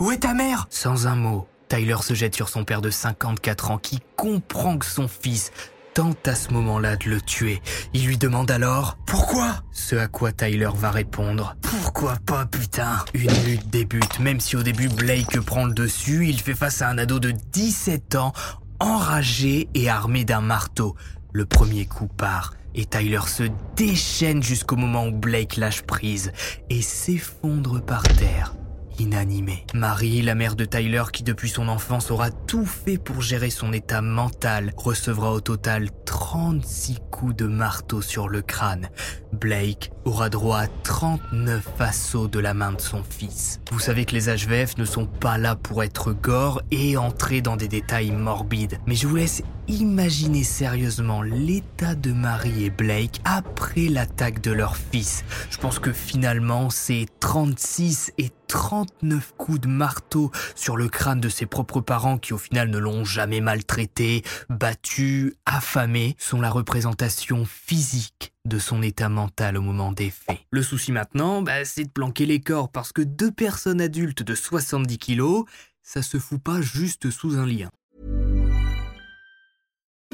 Où 0.00 0.10
est 0.10 0.18
ta 0.18 0.34
mère? 0.34 0.66
Sans 0.68 1.06
un 1.06 1.16
mot, 1.16 1.48
Tyler 1.68 1.96
se 2.02 2.12
jette 2.12 2.34
sur 2.34 2.50
son 2.50 2.64
père 2.64 2.82
de 2.82 2.90
54 2.90 3.70
ans 3.70 3.78
qui 3.78 4.00
comprend 4.16 4.76
que 4.76 4.84
son 4.84 5.08
fils 5.08 5.50
tente 5.98 6.28
à 6.28 6.36
ce 6.36 6.52
moment-là 6.52 6.94
de 6.94 7.10
le 7.10 7.20
tuer. 7.20 7.60
Il 7.92 8.06
lui 8.06 8.18
demande 8.18 8.52
alors 8.52 8.96
Pourquoi? 9.04 9.64
Ce 9.72 9.96
à 9.96 10.06
quoi 10.06 10.30
Tyler 10.30 10.68
va 10.72 10.92
répondre 10.92 11.56
Pourquoi 11.60 12.14
pas 12.24 12.46
putain? 12.46 13.04
Une 13.14 13.34
lutte 13.44 13.68
débute, 13.68 14.20
même 14.20 14.38
si 14.38 14.54
au 14.54 14.62
début 14.62 14.88
Blake 14.88 15.40
prend 15.40 15.64
le 15.64 15.72
dessus, 15.72 16.28
il 16.28 16.40
fait 16.40 16.54
face 16.54 16.82
à 16.82 16.88
un 16.88 16.98
ado 16.98 17.18
de 17.18 17.32
17 17.32 18.14
ans, 18.14 18.32
enragé 18.78 19.68
et 19.74 19.90
armé 19.90 20.24
d'un 20.24 20.40
marteau. 20.40 20.94
Le 21.32 21.46
premier 21.46 21.86
coup 21.86 22.06
part 22.06 22.54
et 22.76 22.84
Tyler 22.84 23.26
se 23.26 23.48
déchaîne 23.74 24.40
jusqu'au 24.40 24.76
moment 24.76 25.08
où 25.08 25.10
Blake 25.10 25.56
lâche 25.56 25.82
prise 25.82 26.30
et 26.70 26.80
s'effondre 26.80 27.84
par 27.84 28.04
terre 28.04 28.54
inanimé. 28.98 29.64
Marie, 29.74 30.22
la 30.22 30.34
mère 30.34 30.56
de 30.56 30.64
Tyler 30.64 31.04
qui 31.12 31.22
depuis 31.22 31.48
son 31.48 31.68
enfance 31.68 32.10
aura 32.10 32.30
tout 32.30 32.66
fait 32.66 32.98
pour 32.98 33.22
gérer 33.22 33.50
son 33.50 33.72
état 33.72 34.02
mental, 34.02 34.72
recevra 34.76 35.32
au 35.32 35.40
total 35.40 35.88
36 36.04 36.98
coups 37.10 37.36
de 37.36 37.46
marteau 37.46 38.02
sur 38.02 38.28
le 38.28 38.42
crâne. 38.42 38.88
Blake 39.32 39.90
aura 40.04 40.28
droit 40.28 40.60
à 40.60 40.66
39 40.66 41.66
assauts 41.78 42.28
de 42.28 42.38
la 42.38 42.54
main 42.54 42.72
de 42.72 42.80
son 42.80 43.02
fils. 43.02 43.60
Vous 43.70 43.78
savez 43.78 44.04
que 44.04 44.14
les 44.14 44.28
HVF 44.28 44.78
ne 44.78 44.84
sont 44.84 45.06
pas 45.06 45.38
là 45.38 45.56
pour 45.56 45.82
être 45.82 46.12
gore 46.12 46.62
et 46.70 46.96
entrer 46.96 47.40
dans 47.40 47.56
des 47.56 47.68
détails 47.68 48.10
morbides, 48.10 48.78
mais 48.86 48.94
je 48.94 49.06
vous 49.06 49.16
laisse 49.16 49.42
imaginer 49.68 50.44
sérieusement 50.44 51.22
l'état 51.22 51.94
de 51.94 52.12
Marie 52.12 52.64
et 52.64 52.70
Blake 52.70 53.20
après 53.24 53.88
l'attaque 53.88 54.40
de 54.40 54.50
leur 54.50 54.76
fils. 54.76 55.24
Je 55.50 55.58
pense 55.58 55.78
que 55.78 55.92
finalement, 55.92 56.70
c'est 56.70 57.06
36 57.20 58.12
et 58.18 58.30
39 58.48 59.34
coups 59.36 59.60
de 59.60 59.68
marteau 59.68 60.30
sur 60.54 60.76
le 60.76 60.88
crâne 60.88 61.20
de 61.20 61.28
ses 61.28 61.46
propres 61.46 61.80
parents 61.80 62.18
qui 62.18 62.32
au 62.32 62.38
final 62.38 62.70
ne 62.70 62.78
l'ont 62.78 63.04
jamais 63.04 63.40
maltraité, 63.40 64.22
battu, 64.48 65.34
affamé, 65.44 66.16
sont 66.18 66.40
la 66.40 66.50
représentation 66.50 67.44
physique 67.44 68.32
de 68.46 68.58
son 68.58 68.82
état 68.82 69.10
mental 69.10 69.58
au 69.58 69.62
moment 69.62 69.92
des 69.92 70.10
faits. 70.10 70.38
Le 70.50 70.62
souci 70.62 70.92
maintenant, 70.92 71.42
bah, 71.42 71.66
c'est 71.66 71.84
de 71.84 71.90
planquer 71.90 72.24
les 72.24 72.40
corps 72.40 72.70
parce 72.70 72.92
que 72.92 73.02
deux 73.02 73.30
personnes 73.30 73.82
adultes 73.82 74.22
de 74.22 74.34
70 74.34 74.96
kilos, 74.96 75.44
ça 75.82 76.00
se 76.02 76.18
fout 76.18 76.42
pas 76.42 76.62
juste 76.62 77.10
sous 77.10 77.36
un 77.36 77.46
lien. 77.46 77.68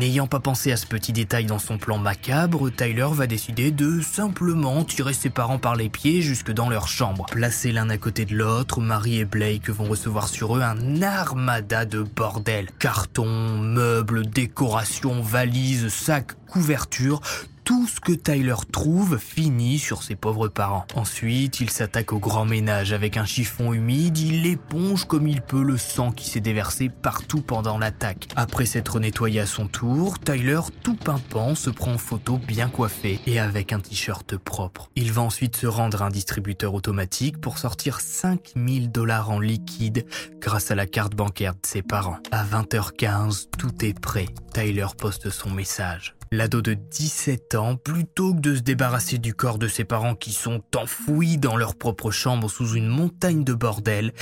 N'ayant 0.00 0.26
pas 0.26 0.40
pensé 0.40 0.72
à 0.72 0.76
ce 0.76 0.86
petit 0.86 1.14
détail 1.14 1.46
dans 1.46 1.58
son 1.58 1.78
plan 1.78 1.96
macabre, 1.96 2.70
Tyler 2.70 3.06
va 3.10 3.26
décider 3.26 3.70
de 3.70 4.02
simplement 4.02 4.84
tirer 4.84 5.14
ses 5.14 5.30
parents 5.30 5.58
par 5.58 5.74
les 5.74 5.88
pieds 5.88 6.20
jusque 6.20 6.50
dans 6.50 6.68
leur 6.68 6.86
chambre. 6.86 7.24
Placés 7.30 7.72
l'un 7.72 7.88
à 7.88 7.96
côté 7.96 8.26
de 8.26 8.36
l'autre, 8.36 8.82
Marie 8.82 9.20
et 9.20 9.24
Blake 9.24 9.70
vont 9.70 9.86
recevoir 9.86 10.28
sur 10.28 10.58
eux 10.58 10.60
un 10.60 11.00
armada 11.00 11.86
de 11.86 12.02
bordel. 12.02 12.68
Cartons, 12.78 13.58
meubles, 13.58 14.26
décorations, 14.26 15.22
valises, 15.22 15.88
sacs, 15.88 16.32
couvertures, 16.46 17.22
tout 17.66 17.88
ce 17.88 17.98
que 17.98 18.12
Tyler 18.12 18.54
trouve 18.70 19.18
finit 19.18 19.80
sur 19.80 20.04
ses 20.04 20.14
pauvres 20.14 20.46
parents. 20.46 20.86
Ensuite, 20.94 21.60
il 21.60 21.68
s'attaque 21.68 22.12
au 22.12 22.20
grand 22.20 22.44
ménage 22.44 22.92
avec 22.92 23.16
un 23.16 23.24
chiffon 23.24 23.72
humide, 23.72 24.16
il 24.18 24.46
éponge 24.46 25.04
comme 25.04 25.26
il 25.26 25.42
peut 25.42 25.64
le 25.64 25.76
sang 25.76 26.12
qui 26.12 26.30
s'est 26.30 26.40
déversé 26.40 26.88
partout 26.88 27.40
pendant 27.40 27.76
l'attaque. 27.76 28.28
Après 28.36 28.66
s'être 28.66 29.00
nettoyé 29.00 29.40
à 29.40 29.46
son 29.46 29.66
tour, 29.66 30.20
Tyler, 30.20 30.60
tout 30.84 30.94
pimpant, 30.94 31.56
se 31.56 31.70
prend 31.70 31.94
en 31.94 31.98
photo 31.98 32.38
bien 32.38 32.68
coiffé 32.68 33.18
et 33.26 33.40
avec 33.40 33.72
un 33.72 33.80
t-shirt 33.80 34.36
propre. 34.36 34.88
Il 34.94 35.10
va 35.10 35.22
ensuite 35.22 35.56
se 35.56 35.66
rendre 35.66 36.02
à 36.02 36.06
un 36.06 36.10
distributeur 36.10 36.72
automatique 36.72 37.40
pour 37.40 37.58
sortir 37.58 38.00
5000 38.00 38.92
dollars 38.92 39.30
en 39.30 39.40
liquide 39.40 40.06
grâce 40.38 40.70
à 40.70 40.76
la 40.76 40.86
carte 40.86 41.16
bancaire 41.16 41.54
de 41.54 41.66
ses 41.66 41.82
parents. 41.82 42.18
À 42.30 42.44
20h15, 42.44 43.48
tout 43.58 43.84
est 43.84 43.98
prêt. 43.98 44.26
Tyler 44.54 44.86
poste 44.96 45.30
son 45.30 45.50
message. 45.50 46.15
L'ado 46.32 46.60
de 46.60 46.74
17 46.74 47.54
ans, 47.54 47.76
plutôt 47.76 48.34
que 48.34 48.40
de 48.40 48.56
se 48.56 48.60
débarrasser 48.60 49.18
du 49.18 49.32
corps 49.32 49.58
de 49.58 49.68
ses 49.68 49.84
parents 49.84 50.16
qui 50.16 50.32
sont 50.32 50.60
enfouis 50.74 51.38
dans 51.38 51.56
leur 51.56 51.76
propre 51.76 52.10
chambre 52.10 52.50
sous 52.50 52.74
une 52.74 52.88
montagne 52.88 53.44
de 53.44 53.54
bordel, 53.54 54.12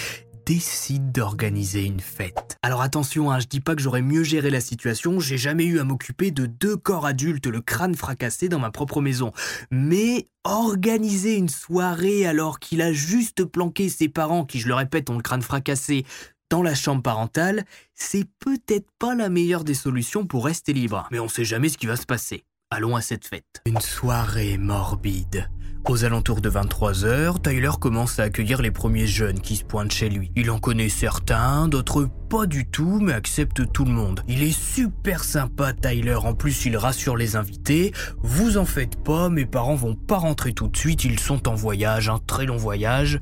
décide 0.44 1.12
d'organiser 1.12 1.84
une 1.84 2.00
fête. 2.00 2.58
Alors 2.62 2.82
attention, 2.82 3.30
hein, 3.30 3.38
je 3.40 3.46
dis 3.46 3.60
pas 3.60 3.74
que 3.74 3.80
j'aurais 3.80 4.02
mieux 4.02 4.22
géré 4.22 4.50
la 4.50 4.60
situation, 4.60 5.18
j'ai 5.18 5.38
jamais 5.38 5.64
eu 5.64 5.78
à 5.78 5.84
m'occuper 5.84 6.30
de 6.30 6.44
deux 6.44 6.76
corps 6.76 7.06
adultes, 7.06 7.46
le 7.46 7.62
crâne 7.62 7.94
fracassé 7.94 8.50
dans 8.50 8.58
ma 8.58 8.70
propre 8.70 9.00
maison. 9.00 9.32
Mais 9.70 10.28
organiser 10.44 11.36
une 11.36 11.48
soirée 11.48 12.26
alors 12.26 12.58
qu'il 12.58 12.82
a 12.82 12.92
juste 12.92 13.44
planqué 13.44 13.88
ses 13.88 14.08
parents, 14.08 14.44
qui 14.44 14.60
je 14.60 14.68
le 14.68 14.74
répète 14.74 15.08
ont 15.08 15.16
le 15.16 15.22
crâne 15.22 15.40
fracassé, 15.40 16.04
dans 16.50 16.62
la 16.62 16.74
chambre 16.74 17.02
parentale, 17.02 17.64
c'est 17.94 18.26
peut-être 18.38 18.88
pas 18.98 19.14
la 19.14 19.28
meilleure 19.28 19.64
des 19.64 19.74
solutions 19.74 20.26
pour 20.26 20.44
rester 20.44 20.72
libre. 20.72 21.08
Mais 21.10 21.18
on 21.18 21.28
sait 21.28 21.44
jamais 21.44 21.68
ce 21.68 21.78
qui 21.78 21.86
va 21.86 21.96
se 21.96 22.06
passer. 22.06 22.44
Allons 22.70 22.96
à 22.96 23.00
cette 23.00 23.26
fête. 23.26 23.62
Une 23.66 23.80
soirée 23.80 24.58
morbide 24.58 25.48
Aux 25.88 26.04
alentours 26.04 26.40
de 26.40 26.50
23h, 26.50 27.40
Tyler 27.40 27.70
commence 27.80 28.18
à 28.18 28.24
accueillir 28.24 28.62
les 28.62 28.70
premiers 28.70 29.06
jeunes 29.06 29.40
qui 29.40 29.56
se 29.56 29.64
pointent 29.64 29.92
chez 29.92 30.08
lui. 30.08 30.32
Il 30.34 30.50
en 30.50 30.58
connaît 30.58 30.88
certains, 30.88 31.68
d'autres 31.68 32.08
pas 32.28 32.46
du 32.46 32.66
tout, 32.66 32.98
mais 33.00 33.12
accepte 33.12 33.70
tout 33.72 33.84
le 33.84 33.92
monde. 33.92 34.22
Il 34.28 34.42
est 34.42 34.58
super 34.58 35.22
sympa, 35.22 35.72
Tyler. 35.72 36.16
En 36.16 36.34
plus, 36.34 36.66
il 36.66 36.76
rassure 36.76 37.16
les 37.16 37.36
invités. 37.36 37.92
Vous 38.22 38.56
en 38.58 38.64
faites 38.64 39.02
pas, 39.02 39.28
mes 39.28 39.46
parents 39.46 39.76
vont 39.76 39.94
pas 39.94 40.18
rentrer 40.18 40.52
tout 40.52 40.68
de 40.68 40.76
suite, 40.76 41.04
ils 41.04 41.20
sont 41.20 41.48
en 41.48 41.54
voyage, 41.54 42.08
un 42.08 42.18
très 42.18 42.46
long 42.46 42.56
voyage 42.56 43.20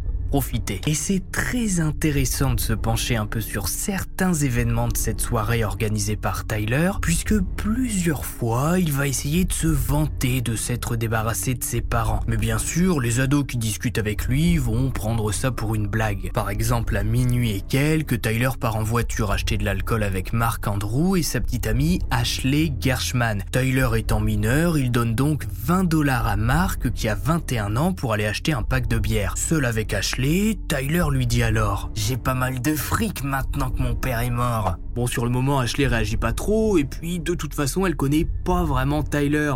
Et 0.86 0.94
c'est 0.94 1.22
très 1.30 1.80
intéressant 1.80 2.54
de 2.54 2.60
se 2.60 2.72
pencher 2.72 3.16
un 3.16 3.26
peu 3.26 3.42
sur 3.42 3.68
certains 3.68 4.32
événements 4.32 4.88
de 4.88 4.96
cette 4.96 5.20
soirée 5.20 5.62
organisée 5.62 6.16
par 6.16 6.46
Tyler, 6.46 6.90
puisque 7.02 7.38
plusieurs 7.38 8.24
fois 8.24 8.78
il 8.78 8.92
va 8.92 9.06
essayer 9.06 9.44
de 9.44 9.52
se 9.52 9.66
vanter 9.66 10.40
de 10.40 10.56
s'être 10.56 10.96
débarrassé 10.96 11.52
de 11.52 11.62
ses 11.62 11.82
parents. 11.82 12.20
Mais 12.26 12.38
bien 12.38 12.56
sûr, 12.56 12.98
les 12.98 13.20
ados 13.20 13.44
qui 13.46 13.58
discutent 13.58 13.98
avec 13.98 14.24
lui 14.26 14.56
vont 14.56 14.90
prendre 14.90 15.32
ça 15.32 15.50
pour 15.50 15.74
une 15.74 15.86
blague. 15.86 16.32
Par 16.32 16.48
exemple, 16.48 16.96
à 16.96 17.04
minuit 17.04 17.50
et 17.50 17.60
quelques, 17.60 18.22
Tyler 18.22 18.50
part 18.58 18.76
en 18.76 18.82
voiture 18.82 19.32
acheter 19.32 19.58
de 19.58 19.66
l'alcool 19.66 20.02
avec 20.02 20.32
Mark 20.32 20.66
Andrew 20.66 21.18
et 21.18 21.22
sa 21.22 21.40
petite 21.40 21.66
amie 21.66 21.98
Ashley 22.10 22.72
Gershman. 22.80 23.42
Tyler 23.52 23.88
étant 23.96 24.20
mineur, 24.20 24.78
il 24.78 24.90
donne 24.90 25.14
donc 25.14 25.44
20 25.64 25.84
dollars 25.84 26.26
à 26.26 26.36
Mark 26.36 26.90
qui 26.92 27.08
a 27.08 27.14
21 27.14 27.76
ans 27.76 27.92
pour 27.92 28.14
aller 28.14 28.24
acheter 28.24 28.54
un 28.54 28.62
pack 28.62 28.88
de 28.88 28.98
bière. 28.98 29.34
Seul 29.36 29.66
avec 29.66 29.92
Ashley, 29.92 30.21
Tyler 30.22 31.04
lui 31.10 31.26
dit 31.26 31.42
alors 31.42 31.90
J'ai 31.94 32.16
pas 32.16 32.34
mal 32.34 32.62
de 32.62 32.74
fric 32.74 33.24
maintenant 33.24 33.70
que 33.70 33.82
mon 33.82 33.96
père 33.96 34.20
est 34.20 34.30
mort. 34.30 34.76
Bon, 34.94 35.08
sur 35.08 35.24
le 35.24 35.30
moment, 35.30 35.58
Ashley 35.58 35.86
réagit 35.88 36.16
pas 36.16 36.32
trop, 36.32 36.78
et 36.78 36.84
puis 36.84 37.18
de 37.18 37.34
toute 37.34 37.54
façon, 37.54 37.86
elle 37.86 37.96
connaît 37.96 38.28
pas 38.44 38.62
vraiment 38.62 39.02
Tyler. 39.02 39.52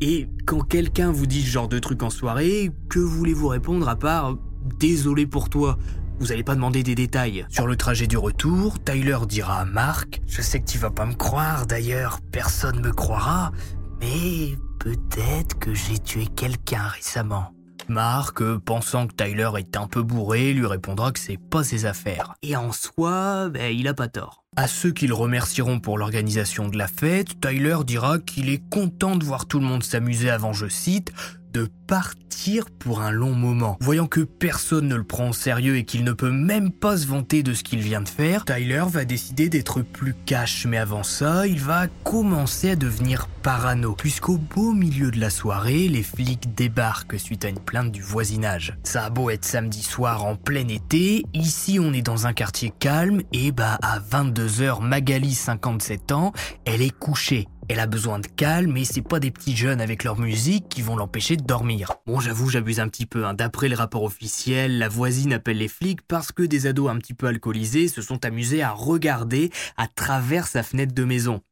Et 0.00 0.26
quand 0.46 0.60
quelqu'un 0.60 1.12
vous 1.12 1.26
dit 1.26 1.42
ce 1.42 1.50
genre 1.50 1.68
de 1.68 1.78
truc 1.78 2.02
en 2.02 2.08
soirée, 2.08 2.70
que 2.88 2.98
voulez-vous 2.98 3.48
répondre 3.48 3.88
à 3.88 3.96
part 3.96 4.36
Désolé 4.80 5.26
pour 5.26 5.48
toi 5.48 5.78
vous 6.18 6.32
allez 6.32 6.42
pas 6.42 6.54
demander 6.54 6.82
des 6.82 6.94
détails. 6.94 7.44
Sur 7.50 7.66
le 7.66 7.76
trajet 7.76 8.06
du 8.06 8.16
retour, 8.16 8.82
Tyler 8.82 9.18
dira 9.28 9.60
à 9.60 9.64
Mark 9.66 10.22
Je 10.26 10.40
sais 10.40 10.60
que 10.60 10.66
tu 10.66 10.78
vas 10.78 10.90
pas 10.90 11.04
me 11.04 11.12
croire 11.12 11.66
d'ailleurs, 11.66 12.20
personne 12.32 12.80
me 12.80 12.90
croira, 12.90 13.52
mais 14.00 14.56
peut-être 14.78 15.58
que 15.58 15.74
j'ai 15.74 15.98
tué 15.98 16.24
quelqu'un 16.34 16.86
récemment. 16.86 17.55
Mark, 17.88 18.42
pensant 18.64 19.06
que 19.06 19.14
Tyler 19.14 19.50
est 19.58 19.76
un 19.76 19.86
peu 19.86 20.02
bourré, 20.02 20.52
lui 20.52 20.66
répondra 20.66 21.12
que 21.12 21.18
c'est 21.18 21.38
pas 21.38 21.64
ses 21.64 21.86
affaires. 21.86 22.34
Et 22.42 22.56
en 22.56 22.72
soi, 22.72 23.48
ben, 23.48 23.74
il 23.74 23.88
a 23.88 23.94
pas 23.94 24.08
tort. 24.08 24.44
À 24.56 24.66
ceux 24.66 24.90
qui 24.90 25.06
le 25.06 25.14
remercieront 25.14 25.80
pour 25.80 25.98
l'organisation 25.98 26.68
de 26.68 26.78
la 26.78 26.88
fête, 26.88 27.40
Tyler 27.40 27.76
dira 27.86 28.18
qu'il 28.18 28.48
est 28.48 28.62
content 28.70 29.16
de 29.16 29.24
voir 29.24 29.46
tout 29.46 29.60
le 29.60 29.66
monde 29.66 29.82
s'amuser 29.82 30.30
avant, 30.30 30.52
je 30.52 30.66
cite, 30.66 31.12
de 31.56 31.70
partir 31.86 32.66
pour 32.78 33.00
un 33.00 33.10
long 33.10 33.32
moment. 33.32 33.78
Voyant 33.80 34.06
que 34.06 34.20
personne 34.20 34.88
ne 34.88 34.94
le 34.94 35.04
prend 35.04 35.30
au 35.30 35.32
sérieux 35.32 35.78
et 35.78 35.84
qu'il 35.84 36.04
ne 36.04 36.12
peut 36.12 36.30
même 36.30 36.70
pas 36.70 36.98
se 36.98 37.06
vanter 37.06 37.42
de 37.42 37.54
ce 37.54 37.64
qu'il 37.64 37.80
vient 37.80 38.02
de 38.02 38.08
faire, 38.10 38.44
Tyler 38.44 38.84
va 38.86 39.06
décider 39.06 39.48
d'être 39.48 39.80
plus 39.80 40.14
cash. 40.26 40.66
Mais 40.66 40.76
avant 40.76 41.02
ça, 41.02 41.46
il 41.46 41.60
va 41.60 41.86
commencer 42.04 42.72
à 42.72 42.76
devenir 42.76 43.26
parano, 43.42 43.94
puisqu'au 43.94 44.36
beau 44.36 44.72
milieu 44.72 45.10
de 45.10 45.18
la 45.18 45.30
soirée, 45.30 45.88
les 45.88 46.02
flics 46.02 46.54
débarquent 46.54 47.18
suite 47.18 47.46
à 47.46 47.48
une 47.48 47.60
plainte 47.60 47.90
du 47.90 48.02
voisinage. 48.02 48.76
Ça 48.82 49.06
a 49.06 49.10
beau 49.10 49.30
être 49.30 49.46
samedi 49.46 49.82
soir 49.82 50.26
en 50.26 50.36
plein 50.36 50.68
été, 50.68 51.24
ici 51.32 51.78
on 51.80 51.94
est 51.94 52.02
dans 52.02 52.26
un 52.26 52.34
quartier 52.34 52.70
calme 52.78 53.22
et 53.32 53.50
bah 53.50 53.78
à 53.80 53.98
22h, 53.98 54.82
Magali, 54.82 55.32
57 55.32 56.12
ans, 56.12 56.32
elle 56.66 56.82
est 56.82 56.90
couchée. 56.90 57.48
Elle 57.68 57.80
a 57.80 57.86
besoin 57.86 58.20
de 58.20 58.28
calme 58.28 58.76
et 58.76 58.84
c'est 58.84 59.02
pas 59.02 59.18
des 59.18 59.32
petits 59.32 59.56
jeunes 59.56 59.80
avec 59.80 60.04
leur 60.04 60.18
musique 60.20 60.68
qui 60.68 60.82
vont 60.82 60.96
l'empêcher 60.96 61.36
de 61.36 61.42
dormir. 61.42 61.94
Bon, 62.06 62.20
j'avoue, 62.20 62.48
j'abuse 62.48 62.78
un 62.78 62.88
petit 62.88 63.06
peu. 63.06 63.26
Hein. 63.26 63.34
D'après 63.34 63.68
le 63.68 63.74
rapport 63.74 64.04
officiel, 64.04 64.78
la 64.78 64.88
voisine 64.88 65.32
appelle 65.32 65.58
les 65.58 65.66
flics 65.66 66.02
parce 66.02 66.30
que 66.30 66.44
des 66.44 66.68
ados 66.68 66.88
un 66.88 66.98
petit 66.98 67.14
peu 67.14 67.26
alcoolisés 67.26 67.88
se 67.88 68.02
sont 68.02 68.24
amusés 68.24 68.62
à 68.62 68.70
regarder 68.70 69.50
à 69.76 69.88
travers 69.88 70.46
sa 70.46 70.62
fenêtre 70.62 70.94
de 70.94 71.04
maison. 71.04 71.42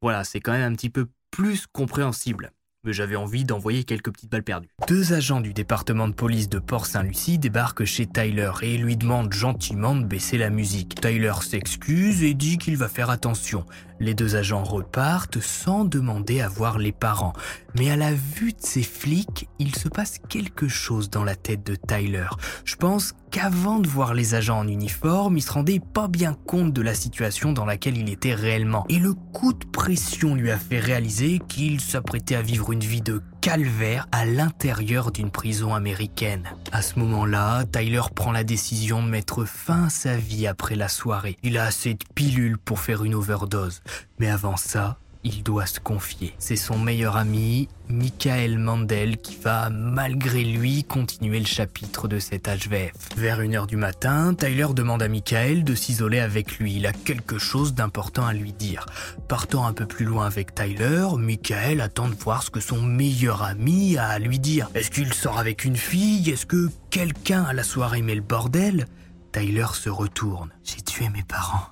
Voilà, 0.00 0.24
c'est 0.24 0.40
quand 0.40 0.52
même 0.52 0.72
un 0.72 0.74
petit 0.74 0.88
peu 0.88 1.08
plus 1.30 1.66
compréhensible 1.66 2.52
mais 2.84 2.92
j'avais 2.92 3.16
envie 3.16 3.44
d'envoyer 3.44 3.84
quelques 3.84 4.10
petites 4.12 4.30
balles 4.30 4.42
perdues. 4.42 4.70
Deux 4.88 5.12
agents 5.12 5.40
du 5.40 5.52
département 5.52 6.08
de 6.08 6.14
police 6.14 6.48
de 6.48 6.58
Port-Saint-Lucie 6.58 7.38
débarquent 7.38 7.84
chez 7.84 8.06
Tyler 8.06 8.50
et 8.62 8.78
lui 8.78 8.96
demandent 8.96 9.32
gentiment 9.32 9.94
de 9.94 10.04
baisser 10.04 10.38
la 10.38 10.50
musique. 10.50 11.00
Tyler 11.00 11.34
s'excuse 11.42 12.22
et 12.22 12.34
dit 12.34 12.58
qu'il 12.58 12.76
va 12.76 12.88
faire 12.88 13.10
attention. 13.10 13.66
Les 13.98 14.14
deux 14.14 14.34
agents 14.34 14.64
repartent 14.64 15.40
sans 15.40 15.84
demander 15.84 16.40
à 16.40 16.48
voir 16.48 16.78
les 16.78 16.92
parents. 16.92 17.34
Mais 17.78 17.90
à 17.90 17.96
la 17.96 18.12
vue 18.14 18.52
de 18.52 18.60
ces 18.60 18.82
flics, 18.82 19.48
il 19.58 19.76
se 19.76 19.88
passe 19.88 20.18
quelque 20.28 20.68
chose 20.68 21.10
dans 21.10 21.24
la 21.24 21.36
tête 21.36 21.64
de 21.64 21.74
Tyler. 21.74 22.28
Je 22.64 22.76
pense 22.76 23.14
qu'avant 23.30 23.78
de 23.78 23.88
voir 23.88 24.14
les 24.14 24.34
agents 24.34 24.58
en 24.58 24.68
uniforme, 24.68 25.36
il 25.38 25.42
se 25.42 25.52
rendait 25.52 25.80
pas 25.80 26.08
bien 26.08 26.36
compte 26.46 26.72
de 26.72 26.82
la 26.82 26.94
situation 26.94 27.52
dans 27.52 27.64
laquelle 27.64 27.96
il 27.96 28.08
était 28.08 28.34
réellement. 28.34 28.84
Et 28.88 28.98
le 28.98 29.14
coup 29.14 29.52
de 29.52 29.64
pression 29.64 30.34
lui 30.34 30.50
a 30.50 30.58
fait 30.58 30.80
réaliser 30.80 31.40
qu'il 31.48 31.80
s'apprêtait 31.80 32.34
à 32.34 32.42
vivre 32.42 32.72
une 32.72 32.80
vie 32.80 33.00
de 33.00 33.22
calvaire 33.40 34.06
à 34.12 34.24
l'intérieur 34.24 35.12
d'une 35.12 35.30
prison 35.30 35.74
américaine. 35.74 36.44
À 36.72 36.82
ce 36.82 36.98
moment-là, 36.98 37.64
Tyler 37.64 38.02
prend 38.14 38.32
la 38.32 38.44
décision 38.44 39.02
de 39.02 39.08
mettre 39.08 39.44
fin 39.44 39.84
à 39.84 39.90
sa 39.90 40.16
vie 40.16 40.46
après 40.46 40.74
la 40.74 40.88
soirée. 40.88 41.36
Il 41.42 41.56
a 41.56 41.64
assez 41.64 41.94
de 41.94 42.04
pilules 42.14 42.58
pour 42.58 42.80
faire 42.80 43.04
une 43.04 43.14
overdose. 43.14 43.82
Mais 44.18 44.28
avant 44.28 44.56
ça, 44.56 44.98
il 45.24 45.42
doit 45.42 45.66
se 45.66 45.80
confier. 45.80 46.34
C'est 46.38 46.56
son 46.56 46.78
meilleur 46.78 47.16
ami, 47.16 47.68
Michael 47.88 48.58
Mandel, 48.58 49.18
qui 49.18 49.36
va, 49.36 49.68
malgré 49.70 50.44
lui, 50.44 50.84
continuer 50.84 51.38
le 51.38 51.46
chapitre 51.46 52.08
de 52.08 52.18
cet 52.18 52.48
HVF. 52.48 52.92
Vers 53.16 53.40
1h 53.40 53.66
du 53.66 53.76
matin, 53.76 54.34
Tyler 54.34 54.68
demande 54.74 55.02
à 55.02 55.08
Michael 55.08 55.64
de 55.64 55.74
s'isoler 55.74 56.20
avec 56.20 56.58
lui. 56.58 56.76
Il 56.76 56.86
a 56.86 56.92
quelque 56.92 57.38
chose 57.38 57.74
d'important 57.74 58.26
à 58.26 58.32
lui 58.32 58.52
dire. 58.52 58.86
Partant 59.28 59.66
un 59.66 59.72
peu 59.72 59.86
plus 59.86 60.04
loin 60.04 60.26
avec 60.26 60.54
Tyler, 60.54 61.06
Michael 61.18 61.80
attend 61.80 62.08
de 62.08 62.14
voir 62.14 62.42
ce 62.42 62.50
que 62.50 62.60
son 62.60 62.80
meilleur 62.80 63.42
ami 63.42 63.98
a 63.98 64.08
à 64.08 64.18
lui 64.18 64.38
dire. 64.38 64.68
Est-ce 64.74 64.90
qu'il 64.90 65.12
sort 65.12 65.38
avec 65.38 65.64
une 65.64 65.76
fille? 65.76 66.30
Est-ce 66.30 66.46
que 66.46 66.70
quelqu'un 66.90 67.44
à 67.44 67.52
la 67.52 67.62
soirée 67.62 68.02
met 68.02 68.14
le 68.14 68.22
bordel? 68.22 68.86
Tyler 69.32 69.66
se 69.74 69.90
retourne. 69.90 70.50
J'ai 70.64 70.80
tué 70.80 71.08
mes 71.08 71.22
parents. 71.22 71.68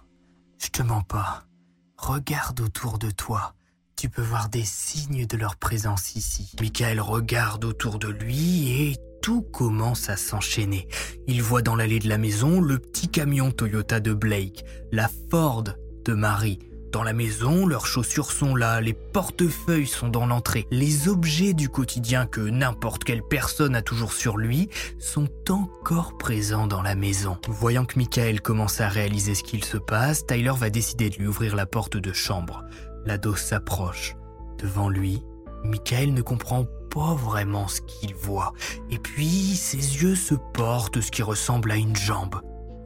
Je 0.63 0.69
te 0.69 0.83
mens 0.83 1.03
pas. 1.03 1.48
Regarde 1.99 2.61
autour 2.61 2.99
de 2.99 3.11
toi. 3.11 3.55
Tu 3.97 4.09
peux 4.09 4.23
voir 4.23 4.49
des 4.49 4.65
signes 4.65 5.27
de 5.27 5.37
leur 5.37 5.57
présence 5.57 6.15
ici. 6.15 6.53
Michael 6.61 7.01
regarde 7.01 7.65
autour 7.65 7.99
de 7.99 8.09
lui 8.09 8.71
et 8.71 8.97
tout 9.21 9.43
commence 9.43 10.09
à 10.09 10.17
s'enchaîner. 10.17 10.87
Il 11.27 11.43
voit 11.43 11.61
dans 11.61 11.75
l'allée 11.75 11.99
de 11.99 12.09
la 12.09 12.17
maison 12.17 12.61
le 12.61 12.79
petit 12.79 13.09
camion 13.09 13.51
Toyota 13.51 13.99
de 13.99 14.15
Blake, 14.15 14.65
la 14.93 15.11
Ford 15.31 15.65
de 16.05 16.15
Marie, 16.15 16.61
dans 16.91 17.03
la 17.03 17.13
maison, 17.13 17.67
leurs 17.67 17.87
chaussures 17.87 18.33
sont 18.33 18.55
là, 18.55 18.81
les 18.81 18.95
portefeuilles 18.95 19.87
sont 19.87 20.09
dans 20.09 20.27
l'entrée. 20.27 20.67
Les 20.71 21.09
objets 21.09 21.53
du 21.53 21.69
quotidien 21.69 22.27
que 22.27 22.41
n'importe 22.41 23.05
quelle 23.05 23.23
personne 23.23 23.77
a 23.77 23.83
toujours 23.83 24.13
sur 24.13 24.39
lui 24.39 24.71
sont 24.99 25.29
encore 25.51 26.17
présents 26.17 26.67
dans 26.67 26.83
la 26.83 26.95
maison. 26.95 27.37
Voyant 27.49 27.85
que 27.85 27.99
Michael 27.99 28.41
commence 28.41 28.81
à 28.81 28.89
réaliser 28.89 29.35
ce 29.35 29.43
qu'il 29.43 29.65
se 29.65 29.77
passe, 29.77 30.27
Tyler 30.27 30.53
va 30.57 30.71
décider 30.71 31.11
de 31.11 31.17
lui 31.17 31.27
ouvrir 31.27 31.57
la 31.57 31.67
porte 31.67 31.97
de 31.97 32.13
chambre. 32.13 32.65
L'ado 33.05 33.37
s'approche. 33.37 34.17
Devant 34.59 34.89
lui, 34.89 35.23
Michael 35.65 36.15
ne 36.15 36.23
comprend 36.23 36.65
pas 36.91 37.15
vraiment 37.15 37.69
ce 37.69 37.83
qu'il 37.83 38.15
voit. 38.15 38.55
Et 38.91 38.99
puis, 38.99 39.57
ses 39.57 40.03
yeux 40.03 40.15
se 40.15 40.35
portent 40.55 41.01
ce 41.01 41.11
qui 41.11 41.23
ressemble 41.23 41.71
à 41.71 41.77
une 41.77 41.97
jambe 41.97 42.41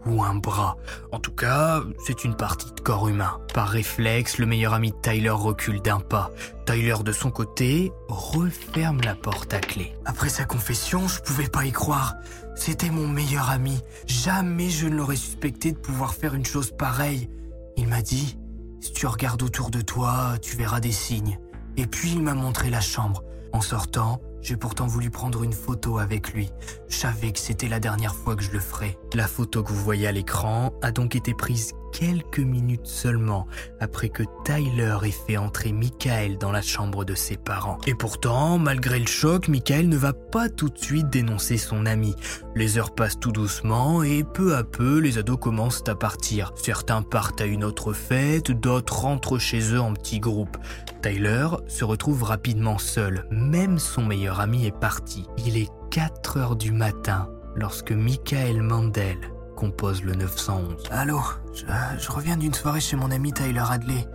ou 0.07 0.23
un 0.23 0.35
bras. 0.35 0.77
En 1.13 1.19
tout 1.19 1.33
cas, 1.33 1.83
c'est 2.07 2.25
une 2.25 2.35
partie 2.35 2.73
de 2.73 2.81
corps 2.81 3.09
humain. 3.09 3.39
Par 3.55 3.69
réflexe, 3.69 4.39
le 4.39 4.47
meilleur 4.47 4.75
ami 4.75 4.91
de 4.91 4.97
Tyler 4.97 5.31
recule 5.31 5.81
d'un 5.81 6.01
pas. 6.01 6.31
Tyler, 6.67 6.97
de 7.05 7.13
son 7.13 7.31
côté, 7.31 7.93
referme 8.09 9.01
la 9.03 9.15
porte 9.15 9.55
à 9.55 9.61
clé. 9.61 9.95
Après 10.05 10.29
sa 10.29 10.45
confession, 10.45 11.09
je 11.09 11.21
pouvais 11.21 11.49
pas 11.49 11.65
y 11.65 11.73
croire. 11.73 12.15
C'était 12.55 12.91
mon 12.91 13.09
meilleur 13.09 13.51
ami. 13.51 13.81
Jamais 14.07 14.71
je 14.71 14.87
ne 14.87 14.97
l'aurais 14.97 15.17
suspecté 15.17 15.73
de 15.73 15.79
pouvoir 15.79 16.15
faire 16.15 16.35
une 16.35 16.45
chose 16.45 16.71
pareille. 16.71 17.31
Il 17.77 17.89
m'a 17.89 18.03
dit, 18.03 18.39
si 18.81 18.93
tu 18.93 19.07
regardes 19.07 19.43
autour 19.43 19.71
de 19.71 19.81
toi, 19.81 20.35
tu 20.43 20.57
verras 20.57 20.81
des 20.81 20.93
signes. 20.93 21.39
Et 21.77 21.87
puis 21.87 22.11
il 22.13 22.23
m'a 22.23 22.35
montré 22.35 22.69
la 22.71 22.81
chambre. 22.81 23.23
En 23.53 23.61
sortant, 23.61 24.21
j'ai 24.43 24.57
pourtant 24.57 24.87
voulu 24.87 25.09
prendre 25.09 25.43
une 25.45 25.53
photo 25.53 25.99
avec 25.99 26.33
lui. 26.33 26.51
Je 26.89 26.97
savais 26.97 27.33
que 27.33 27.39
c'était 27.39 27.69
la 27.69 27.81
dernière 27.81 28.15
fois 28.15 28.37
que 28.37 28.43
je 28.43 28.51
le 28.51 28.59
ferais. 28.59 28.99
La 29.15 29.29
photo 29.29 29.63
que 29.63 29.73
vous 29.73 29.83
voyez 29.83 30.07
à 30.07 30.13
l'écran 30.13 30.73
a 30.83 30.91
donc 30.91 31.17
été 31.17 31.33
prise 31.33 31.73
quelques 31.93 32.41
minutes 32.41 32.87
seulement 32.87 33.47
après 33.81 34.09
que 34.09 34.25
Tyler 34.45 34.97
ait 35.05 35.11
fait 35.11 35.37
entrer 35.37 35.73
Michael 35.73 36.39
dans 36.39 36.51
la 36.51 36.63
chambre 36.63 37.05
de 37.05 37.15
ses 37.15 37.37
parents. 37.37 37.79
Et 37.87 37.95
pourtant, 37.95 38.59
malgré 38.59 38.99
le 38.99 39.07
choc, 39.07 39.49
Michael 39.49 39.89
ne 39.89 39.97
va 39.97 40.13
pas 40.13 40.49
tout 40.49 40.69
de 40.69 40.79
suite 40.79 41.11
dénoncer 41.11 41.59
son 41.59 41.87
ami. 41.87 42.15
Les 42.57 42.79
heures 42.79 42.95
passent 42.95 43.21
tout 43.21 43.33
doucement 43.33 44.03
et 44.03 44.25
peu 44.25 44.57
à 44.57 44.65
peu, 44.65 44.99
les 44.99 45.19
ados 45.19 45.39
commencent 45.39 45.85
à 45.87 45.95
partir. 45.95 46.53
Certains 46.57 47.03
partent 47.03 47.41
à 47.41 47.47
une 47.47 47.65
autre 47.65 47.93
fête, 47.93 48.51
d'autres 48.51 49.01
rentrent 49.01 49.39
chez 49.39 49.75
eux 49.75 49.81
en 49.81 49.93
petits 49.93 50.21
groupes. 50.21 50.57
Tyler 51.03 51.49
se 51.69 51.85
retrouve 51.85 52.23
rapidement 52.23 52.79
seul, 52.79 53.27
même 53.31 53.79
son 53.79 54.05
meilleur 54.05 54.41
ami 54.41 54.67
est 54.67 54.79
parti. 54.79 55.27
Il 55.47 55.57
est 55.57 55.71
4 55.91 56.37
heures 56.39 56.57
du 56.57 56.73
matin 56.73 57.29
lorsque 57.55 57.93
Michael 57.93 58.63
Mandel 58.63 59.19
compose 59.57 60.03
le 60.03 60.15
911. 60.15 60.83
Allô, 60.91 61.21
je, 61.55 62.11
reviens 62.11 62.37
d'une 62.37 62.55
soirée 62.55 62.81
chez 62.81 62.97
mon 62.97 63.11
ami 63.11 63.33
Tyler 63.33 63.65
Hadley. 63.69 64.07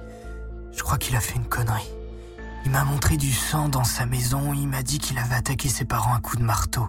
Je 0.71 0.81
crois 0.83 0.97
qu'il 0.97 1.15
a 1.15 1.19
fait 1.19 1.35
une 1.35 1.47
connerie. 1.47 1.89
Il 2.65 2.71
m'a 2.71 2.83
montré 2.83 3.17
du 3.17 3.31
sang 3.31 3.69
dans 3.69 3.83
sa 3.83 4.05
maison, 4.05 4.53
il 4.53 4.67
m'a 4.67 4.83
dit 4.83 4.99
qu'il 4.99 5.17
avait 5.17 5.35
attaqué 5.35 5.69
ses 5.69 5.85
parents 5.85 6.13
à 6.13 6.19
coups 6.19 6.39
de 6.39 6.43
marteau. 6.43 6.87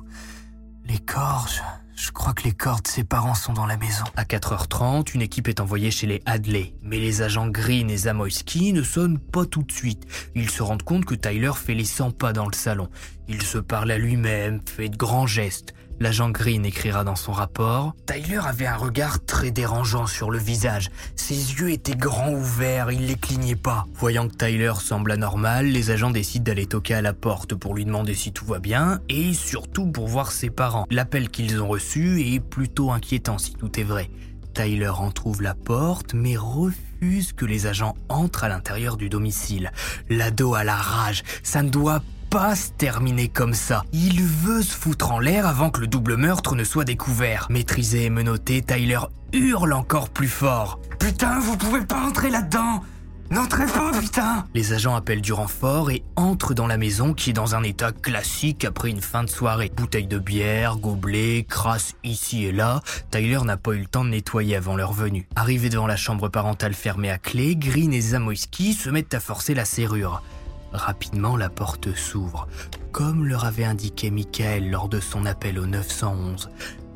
Les 0.85 0.99
corps, 0.99 1.47
je, 1.49 1.61
je 2.01 2.13
crois 2.13 2.33
que 2.33 2.45
les 2.45 2.53
corps 2.53 2.81
de 2.81 2.89
ses 2.89 3.05
parents 3.05 3.35
sont 3.35 3.53
dans 3.53 3.67
la 3.67 3.77
maison. 3.77 4.05
À 4.17 4.25
4h30, 4.25 5.15
une 5.15 5.23
équipe 5.23 5.49
est 5.49 5.61
envoyée 5.61 5.91
chez 5.91 6.07
les 6.07 6.23
Hadley, 6.27 6.75
mais 6.83 6.99
les 6.99 7.23
agents 7.23 7.49
Green 7.49 7.91
et 7.91 7.97
Zamoyski 7.97 8.73
ne 8.73 8.83
sonnent 8.83 9.19
pas 9.19 9.45
tout 9.45 9.63
de 9.63 9.73
suite. 9.73 10.05
Ils 10.35 10.49
se 10.49 10.63
rendent 10.63 10.85
compte 10.85 11.05
que 11.05 11.15
Tyler 11.15 11.53
fait 11.55 11.75
les 11.75 11.85
100 11.85 12.13
pas 12.13 12.33
dans 12.33 12.47
le 12.47 12.55
salon. 12.55 12.89
Il 13.27 13.43
se 13.43 13.59
parle 13.59 13.91
à 13.91 13.99
lui-même, 13.99 14.61
fait 14.65 14.89
de 14.89 14.97
grands 14.97 15.27
gestes. 15.27 15.75
L'agent 16.01 16.31
Green 16.31 16.65
écrira 16.65 17.03
dans 17.03 17.17
son 17.17 17.33
rapport 17.33 17.95
Tyler 18.07 18.41
avait 18.45 18.67
un 18.67 18.77
regard 18.77 19.25
très 19.25 19.51
dérangeant 19.51 20.07
sur 20.07 20.31
le 20.31 20.39
visage. 20.39 20.91
Ses 21.17 21.35
yeux 21.35 21.71
étaient 21.71 21.97
grands 21.97 22.33
ouverts, 22.33 22.93
il 22.93 23.07
les 23.07 23.17
clignait 23.17 23.57
pas. 23.57 23.85
Voyant 23.95 24.29
que 24.29 24.37
Tyler 24.37 24.75
semble 24.79 25.11
anormal, 25.11 25.67
les 25.67 25.91
agents 25.91 26.11
décident 26.11 26.45
d'aller 26.45 26.67
toquer 26.67 26.95
à 26.95 27.03
la 27.03 27.13
porte 27.13 27.57
pour 27.57 27.75
lui 27.75 27.85
demander 27.85 28.15
si 28.15 28.33
tout 28.33 28.45
va 28.45 28.61
bien 28.61 29.01
et 29.09 29.35
surtout 29.35 29.87
pour 29.87 30.07
voir 30.07 30.31
ses 30.31 30.51
parents. 30.51 30.87
L'appel 30.91 31.31
qu'ils 31.31 31.61
ont 31.61 31.69
reçu 31.69 32.21
est 32.21 32.41
plutôt 32.41 32.93
inquiétant 32.93 33.39
si 33.39 33.55
tout 33.55 33.81
est 33.81 33.85
vrai. 33.85 34.09
Tyler 34.55 34.89
en 34.89 35.11
trouve 35.11 35.43
la 35.43 35.55
porte 35.55 36.15
mais 36.15 36.37
refuse 36.37 37.33
que 37.33 37.45
les 37.45 37.67
agents 37.67 37.97
entrent 38.09 38.45
à 38.45 38.49
l'intérieur 38.49 38.97
du 38.97 39.09
domicile. 39.09 39.73
L'ado 40.09 40.55
a 40.55 40.63
la 40.63 40.77
rage, 40.77 41.25
ça 41.43 41.63
ne 41.63 41.71
doit 41.71 42.03
pas 42.31 42.55
se 42.55 42.71
terminer 42.71 43.29
comme 43.29 43.55
ça. 43.55 43.85
Il 43.93 44.23
veut 44.23 44.63
se 44.63 44.75
foutre 44.75 45.13
en 45.13 45.19
l'air 45.19 45.47
avant 45.47 45.71
que 45.71 45.81
le 45.81 45.87
double 45.87 46.17
meurtre 46.17 46.55
ne 46.55 46.65
soit 46.65 46.85
découvert. 46.85 47.47
Maîtrisé 47.51 48.05
et 48.05 48.11
menotté, 48.11 48.63
Tyler 48.63 49.01
hurle 49.33 49.73
encore 49.73 50.11
plus 50.11 50.29
fort. 50.29 50.79
Putain, 50.99 51.39
vous 51.39 51.57
pouvez 51.57 51.83
pas 51.83 52.01
entrer 52.01 52.31
là-dedans 52.31 52.83
N'entrez 53.31 53.67
pas, 53.67 53.91
putain 53.93 54.47
Les 54.55 54.73
agents 54.73 54.97
appellent 54.97 55.21
du 55.21 55.35
renfort 55.35 55.91
et 55.91 56.03
entrent 56.17 56.55
dans 56.55 56.67
la 56.67 56.79
maison 56.79 57.13
qui 57.13 57.31
est 57.31 57.35
dans 57.35 57.55
un 57.55 57.63
état 57.63 57.93
classique 57.93 58.65
après 58.65 58.89
une 58.89 59.03
fin 59.03 59.23
de 59.23 59.29
soirée. 59.29 59.71
Bouteilles 59.77 60.07
de 60.07 60.19
bière, 60.19 60.79
gobelets, 60.79 61.45
crasse 61.47 61.95
ici 62.05 62.47
et 62.47 62.53
là. 62.53 62.81
Tyler 63.11 63.41
n'a 63.45 63.59
pas 63.59 63.73
eu 63.73 63.81
le 63.81 63.87
temps 63.87 64.05
de 64.05 64.11
nettoyer 64.11 64.57
avant 64.57 64.77
leur 64.77 64.95
venue. 64.95 65.29
Arrivés 65.37 65.69
devant 65.69 65.87
la 65.87 65.97
chambre 65.97 66.31
parentale 66.31 66.73
fermée 66.73 67.11
à 67.11 67.19
clé, 67.19 67.55
Green 67.55 67.93
et 67.93 68.01
Zamoyski 68.01 68.73
se 68.73 68.89
mettent 68.89 69.13
à 69.13 69.21
forcer 69.21 69.55
la 69.55 69.67
serrure. 69.67 70.23
Rapidement, 70.73 71.37
la 71.37 71.49
porte 71.49 71.95
s'ouvre. 71.95 72.47
Comme 72.93 73.27
leur 73.27 73.45
avait 73.45 73.65
indiqué 73.65 74.11
Michael 74.11 74.71
lors 74.71 74.89
de 74.89 75.01
son 75.01 75.27
appel 75.27 75.59
au 75.59 75.67
911, 75.67 76.51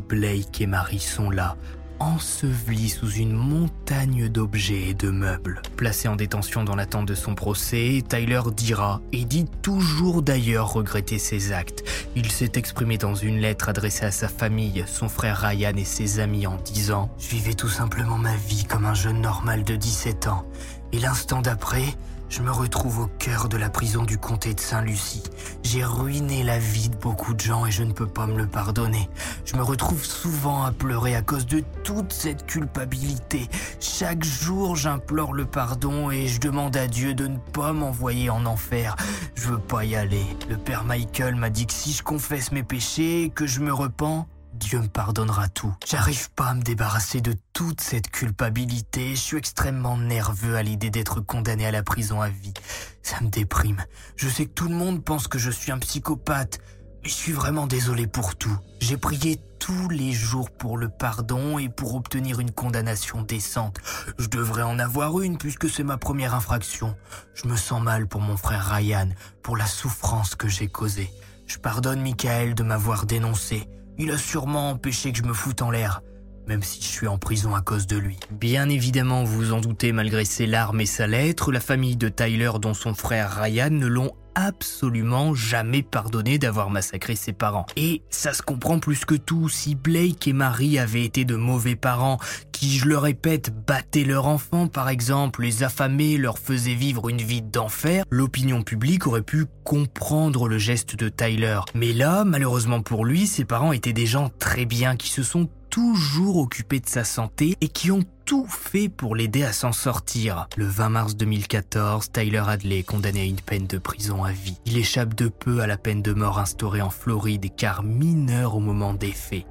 Blake 0.08 0.60
et 0.60 0.66
Marie 0.66 0.98
sont 0.98 1.30
là, 1.30 1.56
ensevelis 2.02 2.90
sous 2.90 3.10
une 3.12 3.32
montagne 3.32 4.28
d'objets 4.28 4.88
et 4.88 4.94
de 4.94 5.10
meubles. 5.10 5.62
Placé 5.76 6.08
en 6.08 6.16
détention 6.16 6.64
dans 6.64 6.74
l'attente 6.74 7.06
de 7.06 7.14
son 7.14 7.34
procès, 7.34 8.02
Tyler 8.08 8.40
dira, 8.56 9.00
et 9.12 9.24
dit 9.24 9.46
toujours 9.62 10.22
d'ailleurs 10.22 10.72
regretter 10.72 11.18
ses 11.18 11.52
actes. 11.52 11.84
Il 12.16 12.30
s'est 12.32 12.52
exprimé 12.56 12.98
dans 12.98 13.14
une 13.14 13.38
lettre 13.38 13.68
adressée 13.68 14.04
à 14.04 14.10
sa 14.10 14.28
famille, 14.28 14.84
son 14.86 15.08
frère 15.08 15.38
Ryan 15.38 15.76
et 15.76 15.84
ses 15.84 16.18
amis 16.18 16.46
en 16.46 16.56
disant 16.56 17.10
Je 17.18 17.28
vivais 17.28 17.54
tout 17.54 17.68
simplement 17.68 18.18
ma 18.18 18.34
vie 18.34 18.64
comme 18.64 18.84
un 18.84 18.94
jeune 18.94 19.20
normal 19.20 19.62
de 19.62 19.76
17 19.76 20.26
ans. 20.26 20.44
Et 20.92 20.98
l'instant 20.98 21.40
d'après, 21.40 21.84
je 22.32 22.40
me 22.40 22.50
retrouve 22.50 23.00
au 23.00 23.06
cœur 23.18 23.50
de 23.50 23.58
la 23.58 23.68
prison 23.68 24.04
du 24.04 24.16
comté 24.16 24.54
de 24.54 24.60
Saint-Lucie. 24.60 25.22
J'ai 25.62 25.84
ruiné 25.84 26.42
la 26.42 26.58
vie 26.58 26.88
de 26.88 26.96
beaucoup 26.96 27.34
de 27.34 27.40
gens 27.40 27.66
et 27.66 27.70
je 27.70 27.82
ne 27.82 27.92
peux 27.92 28.06
pas 28.06 28.26
me 28.26 28.38
le 28.38 28.46
pardonner. 28.46 29.10
Je 29.44 29.54
me 29.54 29.62
retrouve 29.62 30.02
souvent 30.02 30.62
à 30.62 30.72
pleurer 30.72 31.14
à 31.14 31.20
cause 31.20 31.44
de 31.44 31.62
toute 31.84 32.10
cette 32.10 32.46
culpabilité. 32.46 33.50
Chaque 33.80 34.24
jour, 34.24 34.76
j'implore 34.76 35.34
le 35.34 35.44
pardon 35.44 36.10
et 36.10 36.26
je 36.26 36.40
demande 36.40 36.74
à 36.74 36.88
Dieu 36.88 37.12
de 37.12 37.26
ne 37.26 37.36
pas 37.36 37.74
m'envoyer 37.74 38.30
en 38.30 38.46
enfer. 38.46 38.96
Je 39.34 39.48
veux 39.48 39.60
pas 39.60 39.84
y 39.84 39.94
aller. 39.94 40.24
Le 40.48 40.56
père 40.56 40.84
Michael 40.84 41.36
m'a 41.36 41.50
dit 41.50 41.66
que 41.66 41.74
si 41.74 41.92
je 41.92 42.02
confesse 42.02 42.50
mes 42.50 42.62
péchés, 42.62 43.30
que 43.34 43.46
je 43.46 43.60
me 43.60 43.74
repens, 43.74 44.26
Dieu 44.62 44.78
me 44.78 44.86
pardonnera 44.86 45.48
tout. 45.48 45.74
J'arrive 45.84 46.30
pas 46.30 46.46
à 46.46 46.54
me 46.54 46.62
débarrasser 46.62 47.20
de 47.20 47.34
toute 47.52 47.80
cette 47.80 48.08
culpabilité. 48.08 49.16
Je 49.16 49.20
suis 49.20 49.36
extrêmement 49.36 49.96
nerveux 49.96 50.54
à 50.54 50.62
l'idée 50.62 50.88
d'être 50.88 51.20
condamné 51.20 51.66
à 51.66 51.72
la 51.72 51.82
prison 51.82 52.20
à 52.20 52.28
vie. 52.28 52.54
Ça 53.02 53.20
me 53.22 53.28
déprime. 53.28 53.84
Je 54.14 54.28
sais 54.28 54.46
que 54.46 54.52
tout 54.52 54.68
le 54.68 54.76
monde 54.76 55.02
pense 55.04 55.26
que 55.26 55.38
je 55.38 55.50
suis 55.50 55.72
un 55.72 55.80
psychopathe, 55.80 56.60
je 57.02 57.10
suis 57.10 57.32
vraiment 57.32 57.66
désolé 57.66 58.06
pour 58.06 58.36
tout. 58.36 58.56
J'ai 58.80 58.96
prié 58.96 59.40
tous 59.58 59.88
les 59.88 60.12
jours 60.12 60.48
pour 60.48 60.78
le 60.78 60.88
pardon 60.88 61.58
et 61.58 61.68
pour 61.68 61.96
obtenir 61.96 62.38
une 62.38 62.52
condamnation 62.52 63.22
décente. 63.22 63.78
Je 64.18 64.28
devrais 64.28 64.62
en 64.62 64.78
avoir 64.78 65.20
une 65.20 65.38
puisque 65.38 65.68
c'est 65.68 65.82
ma 65.82 65.96
première 65.96 66.36
infraction. 66.36 66.94
Je 67.34 67.48
me 67.48 67.56
sens 67.56 67.82
mal 67.82 68.06
pour 68.06 68.20
mon 68.20 68.36
frère 68.36 68.64
Ryan, 68.72 69.08
pour 69.42 69.56
la 69.56 69.66
souffrance 69.66 70.36
que 70.36 70.46
j'ai 70.46 70.68
causée. 70.68 71.10
Je 71.48 71.58
pardonne 71.58 72.00
Michael 72.00 72.54
de 72.54 72.62
m'avoir 72.62 73.06
dénoncé. 73.06 73.68
Il 73.98 74.10
a 74.10 74.18
sûrement 74.18 74.70
empêché 74.70 75.12
que 75.12 75.18
je 75.18 75.22
me 75.22 75.32
foute 75.32 75.62
en 75.62 75.70
l'air, 75.70 76.02
même 76.46 76.62
si 76.62 76.80
je 76.80 76.86
suis 76.86 77.06
en 77.06 77.18
prison 77.18 77.54
à 77.54 77.60
cause 77.60 77.86
de 77.86 77.96
lui. 77.96 78.18
Bien 78.30 78.68
évidemment, 78.68 79.24
vous 79.24 79.52
en 79.52 79.60
doutez, 79.60 79.92
malgré 79.92 80.24
ses 80.24 80.46
larmes 80.46 80.80
et 80.80 80.86
sa 80.86 81.06
lettre, 81.06 81.52
la 81.52 81.60
famille 81.60 81.96
de 81.96 82.08
Tyler, 82.08 82.52
dont 82.60 82.74
son 82.74 82.94
frère 82.94 83.30
Ryan, 83.30 83.70
ne 83.70 83.86
l'ont 83.86 84.12
absolument 84.34 85.34
jamais 85.34 85.82
pardonné 85.82 86.38
d'avoir 86.38 86.70
massacré 86.70 87.16
ses 87.16 87.32
parents. 87.32 87.66
Et 87.76 88.02
ça 88.10 88.32
se 88.32 88.42
comprend 88.42 88.78
plus 88.78 89.04
que 89.04 89.14
tout, 89.14 89.48
si 89.48 89.74
Blake 89.74 90.26
et 90.26 90.32
Marie 90.32 90.78
avaient 90.78 91.04
été 91.04 91.24
de 91.24 91.36
mauvais 91.36 91.76
parents, 91.76 92.18
qui, 92.50 92.78
je 92.78 92.86
le 92.86 92.98
répète, 92.98 93.52
battaient 93.66 94.04
leurs 94.04 94.26
enfants 94.26 94.68
par 94.68 94.88
exemple, 94.88 95.42
les 95.42 95.62
affamaient, 95.62 96.16
leur 96.16 96.38
faisaient 96.38 96.74
vivre 96.74 97.08
une 97.08 97.20
vie 97.20 97.42
d'enfer, 97.42 98.04
l'opinion 98.10 98.62
publique 98.62 99.06
aurait 99.06 99.22
pu 99.22 99.46
comprendre 99.64 100.48
le 100.48 100.58
geste 100.58 100.96
de 100.96 101.08
Tyler. 101.08 101.60
Mais 101.74 101.92
là, 101.92 102.24
malheureusement 102.24 102.82
pour 102.82 103.04
lui, 103.04 103.26
ses 103.26 103.44
parents 103.44 103.72
étaient 103.72 103.92
des 103.92 104.06
gens 104.06 104.30
très 104.38 104.64
bien 104.64 104.96
qui 104.96 105.08
se 105.08 105.22
sont 105.22 105.48
toujours 105.72 106.36
occupés 106.36 106.80
de 106.80 106.88
sa 106.88 107.02
santé 107.02 107.56
et 107.62 107.68
qui 107.68 107.90
ont 107.90 108.04
tout 108.26 108.46
fait 108.46 108.90
pour 108.90 109.16
l'aider 109.16 109.42
à 109.42 109.54
s'en 109.54 109.72
sortir. 109.72 110.46
Le 110.56 110.66
20 110.66 110.88
mars 110.90 111.16
2014, 111.16 112.12
Tyler 112.12 112.42
Hadley 112.46 112.80
est 112.80 112.82
condamné 112.82 113.22
à 113.22 113.24
une 113.24 113.40
peine 113.40 113.66
de 113.66 113.78
prison 113.78 114.22
à 114.22 114.32
vie. 114.32 114.58
Il 114.66 114.76
échappe 114.76 115.14
de 115.14 115.28
peu 115.28 115.60
à 115.60 115.66
la 115.66 115.78
peine 115.78 116.02
de 116.02 116.12
mort 116.12 116.38
instaurée 116.38 116.82
en 116.82 116.90
Floride 116.90 117.48
car 117.56 117.82
mineur 117.82 118.54
au 118.54 118.60
moment 118.60 118.92
des 118.92 119.12
faits. 119.12 119.46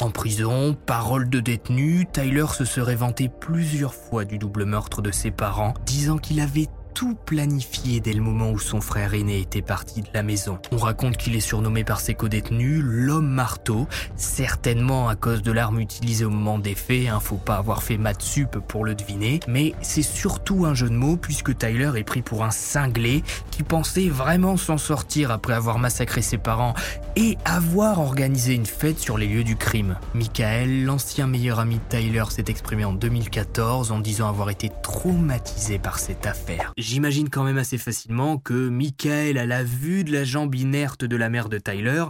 En 0.00 0.10
prison, 0.10 0.74
parole 0.86 1.28
de 1.28 1.40
détenu, 1.40 2.06
Tyler 2.10 2.46
se 2.52 2.64
serait 2.64 2.96
vanté 2.96 3.28
plusieurs 3.28 3.94
fois 3.94 4.24
du 4.24 4.38
double 4.38 4.64
meurtre 4.64 5.02
de 5.02 5.10
ses 5.10 5.30
parents, 5.30 5.74
disant 5.84 6.16
qu'il 6.16 6.40
avait 6.40 6.68
tout 6.96 7.14
planifié 7.26 8.00
dès 8.00 8.14
le 8.14 8.22
moment 8.22 8.50
où 8.50 8.58
son 8.58 8.80
frère 8.80 9.12
aîné 9.12 9.38
était 9.38 9.60
parti 9.60 10.00
de 10.00 10.08
la 10.14 10.22
maison. 10.22 10.58
On 10.72 10.78
raconte 10.78 11.18
qu'il 11.18 11.36
est 11.36 11.40
surnommé 11.40 11.84
par 11.84 12.00
ses 12.00 12.14
co-détenus 12.14 12.80
l'homme 12.82 13.28
marteau, 13.28 13.86
certainement 14.16 15.06
à 15.06 15.14
cause 15.14 15.42
de 15.42 15.52
l'arme 15.52 15.78
utilisée 15.78 16.24
au 16.24 16.30
moment 16.30 16.58
des 16.58 16.74
faits, 16.74 17.08
hein, 17.08 17.20
faut 17.20 17.36
pas 17.36 17.56
avoir 17.56 17.82
fait 17.82 17.98
maths 17.98 18.22
sup 18.22 18.58
pour 18.66 18.86
le 18.86 18.94
deviner, 18.94 19.40
mais 19.46 19.74
c'est 19.82 20.00
surtout 20.00 20.64
un 20.64 20.72
jeu 20.72 20.88
de 20.88 20.94
mots 20.94 21.18
puisque 21.18 21.58
Tyler 21.58 21.92
est 21.96 22.02
pris 22.02 22.22
pour 22.22 22.44
un 22.44 22.50
cinglé 22.50 23.22
qui 23.50 23.62
pensait 23.62 24.08
vraiment 24.08 24.56
s'en 24.56 24.78
sortir 24.78 25.30
après 25.30 25.52
avoir 25.52 25.78
massacré 25.78 26.22
ses 26.22 26.38
parents 26.38 26.72
et 27.14 27.36
avoir 27.44 28.00
organisé 28.00 28.54
une 28.54 28.64
fête 28.64 28.98
sur 28.98 29.18
les 29.18 29.26
lieux 29.26 29.44
du 29.44 29.56
crime. 29.56 29.98
Michael, 30.14 30.86
l'ancien 30.86 31.26
meilleur 31.26 31.60
ami 31.60 31.74
de 31.74 31.96
Tyler, 31.98 32.24
s'est 32.30 32.44
exprimé 32.48 32.86
en 32.86 32.94
2014 32.94 33.92
en 33.92 33.98
disant 33.98 34.30
avoir 34.30 34.48
été 34.48 34.70
traumatisé 34.82 35.78
par 35.78 35.98
cette 35.98 36.26
affaire. 36.26 36.72
J'imagine 36.86 37.30
quand 37.30 37.42
même 37.42 37.58
assez 37.58 37.78
facilement 37.78 38.38
que 38.38 38.68
Michael, 38.68 39.38
à 39.38 39.44
la 39.44 39.64
vue 39.64 40.04
de 40.04 40.12
la 40.12 40.22
jambe 40.22 40.54
inerte 40.54 41.04
de 41.04 41.16
la 41.16 41.28
mère 41.28 41.48
de 41.48 41.58
Tyler, 41.58 42.04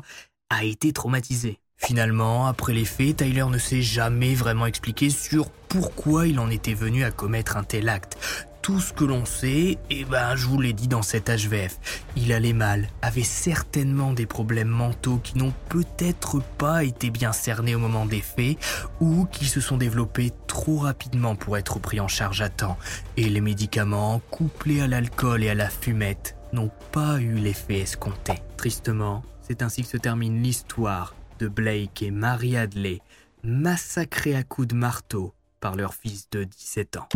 a 0.51 0.65
été 0.65 0.93
traumatisé. 0.93 1.61
Finalement, 1.79 2.47
après 2.47 2.73
les 2.73 2.85
faits, 2.85 3.19
Tyler 3.19 3.45
ne 3.49 3.59
s'est 3.59 3.83
jamais 3.83 4.35
vraiment 4.35 4.67
expliqué 4.67 5.09
sur 5.09 5.51
pourquoi 5.51 6.27
il 6.27 6.41
en 6.41 6.51
était 6.51 6.75
venu 6.75 7.05
à 7.05 7.11
commettre 7.11 7.57
un 7.57 7.63
tel 7.63 7.89
acte. 7.89 8.17
Tout 8.61 8.81
ce 8.81 8.93
que 8.93 9.05
l'on 9.05 9.25
sait, 9.25 9.79
eh 9.91 10.05
ben, 10.05 10.35
je 10.35 10.47
vous 10.47 10.61
l'ai 10.61 10.73
dit 10.73 10.89
dans 10.89 11.03
cet 11.03 11.31
HVF. 11.31 11.79
Il 12.17 12.33
allait 12.33 12.53
mal, 12.53 12.89
avait 13.03 13.23
certainement 13.23 14.13
des 14.13 14.27
problèmes 14.27 14.69
mentaux 14.69 15.21
qui 15.23 15.39
n'ont 15.39 15.53
peut-être 15.69 16.41
pas 16.59 16.83
été 16.83 17.11
bien 17.11 17.33
cernés 17.33 17.77
au 17.77 17.79
moment 17.79 18.07
des 18.07 18.23
faits 18.23 18.59
ou 19.01 19.27
qui 19.27 19.45
se 19.45 19.61
sont 19.61 19.77
développés 19.77 20.33
trop 20.49 20.79
rapidement 20.79 21.37
pour 21.37 21.57
être 21.57 21.79
pris 21.79 22.01
en 22.01 22.09
charge 22.09 22.41
à 22.41 22.49
temps. 22.49 22.79
Et 23.17 23.29
les 23.29 23.41
médicaments, 23.41 24.21
couplés 24.31 24.81
à 24.81 24.89
l'alcool 24.89 25.45
et 25.45 25.51
à 25.51 25.55
la 25.55 25.69
fumette, 25.71 26.37
n'ont 26.53 26.73
pas 26.91 27.21
eu 27.21 27.35
l'effet 27.35 27.79
escompté. 27.79 28.33
Tristement, 28.57 29.23
c'est 29.43 29.63
ainsi 29.63 29.83
que 29.83 29.89
se 29.89 29.99
termine 29.99 30.43
l'histoire 30.43 31.15
de 31.39 31.49
Blake 31.49 32.03
et 32.03 32.11
Mary 32.11 32.57
Hadley, 32.57 33.01
massacrés 33.43 34.35
à 34.35 34.43
coups 34.43 34.69
de 34.69 34.75
marteau 34.75 35.35
par 35.61 35.77
leur 35.77 35.95
fils 35.95 36.29
de 36.31 36.45
17 36.45 36.97
ans. 36.97 37.09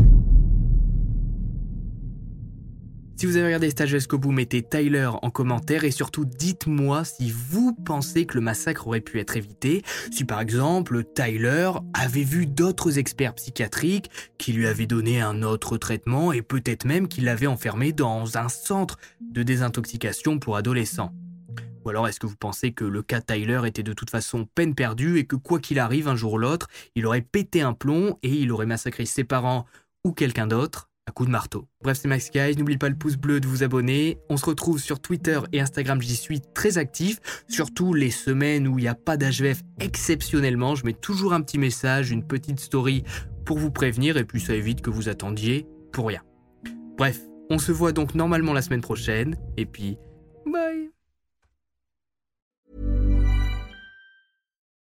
Si 3.21 3.27
vous 3.27 3.37
avez 3.37 3.45
regardé 3.45 3.69
stage 3.69 3.91
jusqu'au 3.91 4.17
bout, 4.17 4.33
mettez 4.33 4.63
Tyler 4.63 5.11
en 5.21 5.29
commentaire 5.29 5.85
et 5.85 5.91
surtout 5.91 6.25
dites-moi 6.25 7.05
si 7.05 7.31
vous 7.31 7.75
pensez 7.75 8.25
que 8.25 8.37
le 8.37 8.41
massacre 8.41 8.87
aurait 8.87 9.03
pu 9.03 9.21
être 9.21 9.37
évité, 9.37 9.83
si 10.11 10.25
par 10.25 10.41
exemple 10.41 11.05
Tyler 11.05 11.71
avait 11.93 12.23
vu 12.23 12.47
d'autres 12.47 12.99
experts 12.99 13.35
psychiatriques 13.35 14.11
qui 14.39 14.55
lui 14.55 14.67
avaient 14.67 14.87
donné 14.87 15.21
un 15.21 15.43
autre 15.43 15.77
traitement 15.77 16.33
et 16.33 16.41
peut-être 16.41 16.87
même 16.87 17.09
qu'il 17.09 17.27
l'avait 17.27 17.47
enfermé 17.47 17.93
dans 17.93 18.39
un 18.39 18.49
centre 18.49 18.97
de 19.21 19.43
désintoxication 19.43 20.39
pour 20.39 20.57
adolescents. 20.57 21.13
Ou 21.85 21.89
alors 21.91 22.09
est-ce 22.09 22.21
que 22.21 22.27
vous 22.27 22.37
pensez 22.37 22.73
que 22.73 22.85
le 22.85 23.03
cas 23.03 23.21
Tyler 23.21 23.63
était 23.67 23.83
de 23.83 23.93
toute 23.93 24.11
façon 24.11 24.47
peine 24.55 24.75
perdue 24.75 25.19
et 25.19 25.25
que 25.25 25.37
quoi 25.37 25.61
qu'il 25.61 25.79
arrive 25.79 26.09
un 26.09 26.17
jour 26.17 26.35
ou 26.35 26.39
l'autre, 26.39 26.69
il 26.95 27.07
aurait 27.07 27.23
pété 27.23 27.63
un 27.63 27.73
plomb 27.73 28.19
et 28.23 28.31
il 28.31 28.53
aurait 28.53 28.67
massacré 28.67 29.07
ses 29.07 29.25
parents 29.25 29.67
ou 30.05 30.13
quelqu'un 30.13 30.47
d'autre 30.47 30.89
à 31.07 31.13
coup 31.13 31.25
de 31.25 31.31
marteau? 31.31 31.67
Bref, 31.83 31.99
c'est 32.01 32.09
Max 32.09 32.31
Guys, 32.31 32.57
n'oubliez 32.57 32.79
pas 32.79 32.89
le 32.89 32.97
pouce 32.97 33.17
bleu 33.17 33.41
de 33.41 33.47
vous 33.47 33.63
abonner. 33.63 34.19
On 34.29 34.37
se 34.37 34.45
retrouve 34.45 34.79
sur 34.79 35.01
Twitter 35.01 35.41
et 35.53 35.61
Instagram, 35.61 36.01
j'y 36.03 36.17
suis 36.17 36.41
très 36.41 36.79
actif, 36.79 37.19
surtout 37.49 37.95
les 37.95 38.11
semaines 38.11 38.69
où 38.69 38.79
il 38.79 38.83
n'y 38.83 38.89
a 38.89 38.95
pas 38.95 39.17
d'HVF 39.17 39.63
exceptionnellement, 39.81 40.75
je 40.75 40.85
mets 40.85 40.93
toujours 40.93 41.33
un 41.33 41.41
petit 41.41 41.59
message, 41.59 42.11
une 42.11 42.27
petite 42.27 42.61
story 42.61 43.05
pour 43.45 43.59
vous 43.59 43.71
prévenir 43.71 44.17
et 44.17 44.25
puis 44.25 44.41
ça 44.41 44.55
évite 44.55 44.83
que 44.83 44.91
vous 44.91 45.09
attendiez 45.09 45.67
pour 45.93 46.09
rien. 46.09 46.23
Bref, 46.97 47.21
on 47.49 47.59
se 47.59 47.73
voit 47.73 47.93
donc 47.93 48.15
normalement 48.15 48.53
la 48.53 48.63
semaine 48.63 48.83
prochaine 48.83 49.37
et 49.57 49.67
puis 49.67 49.97
bye 50.47 50.90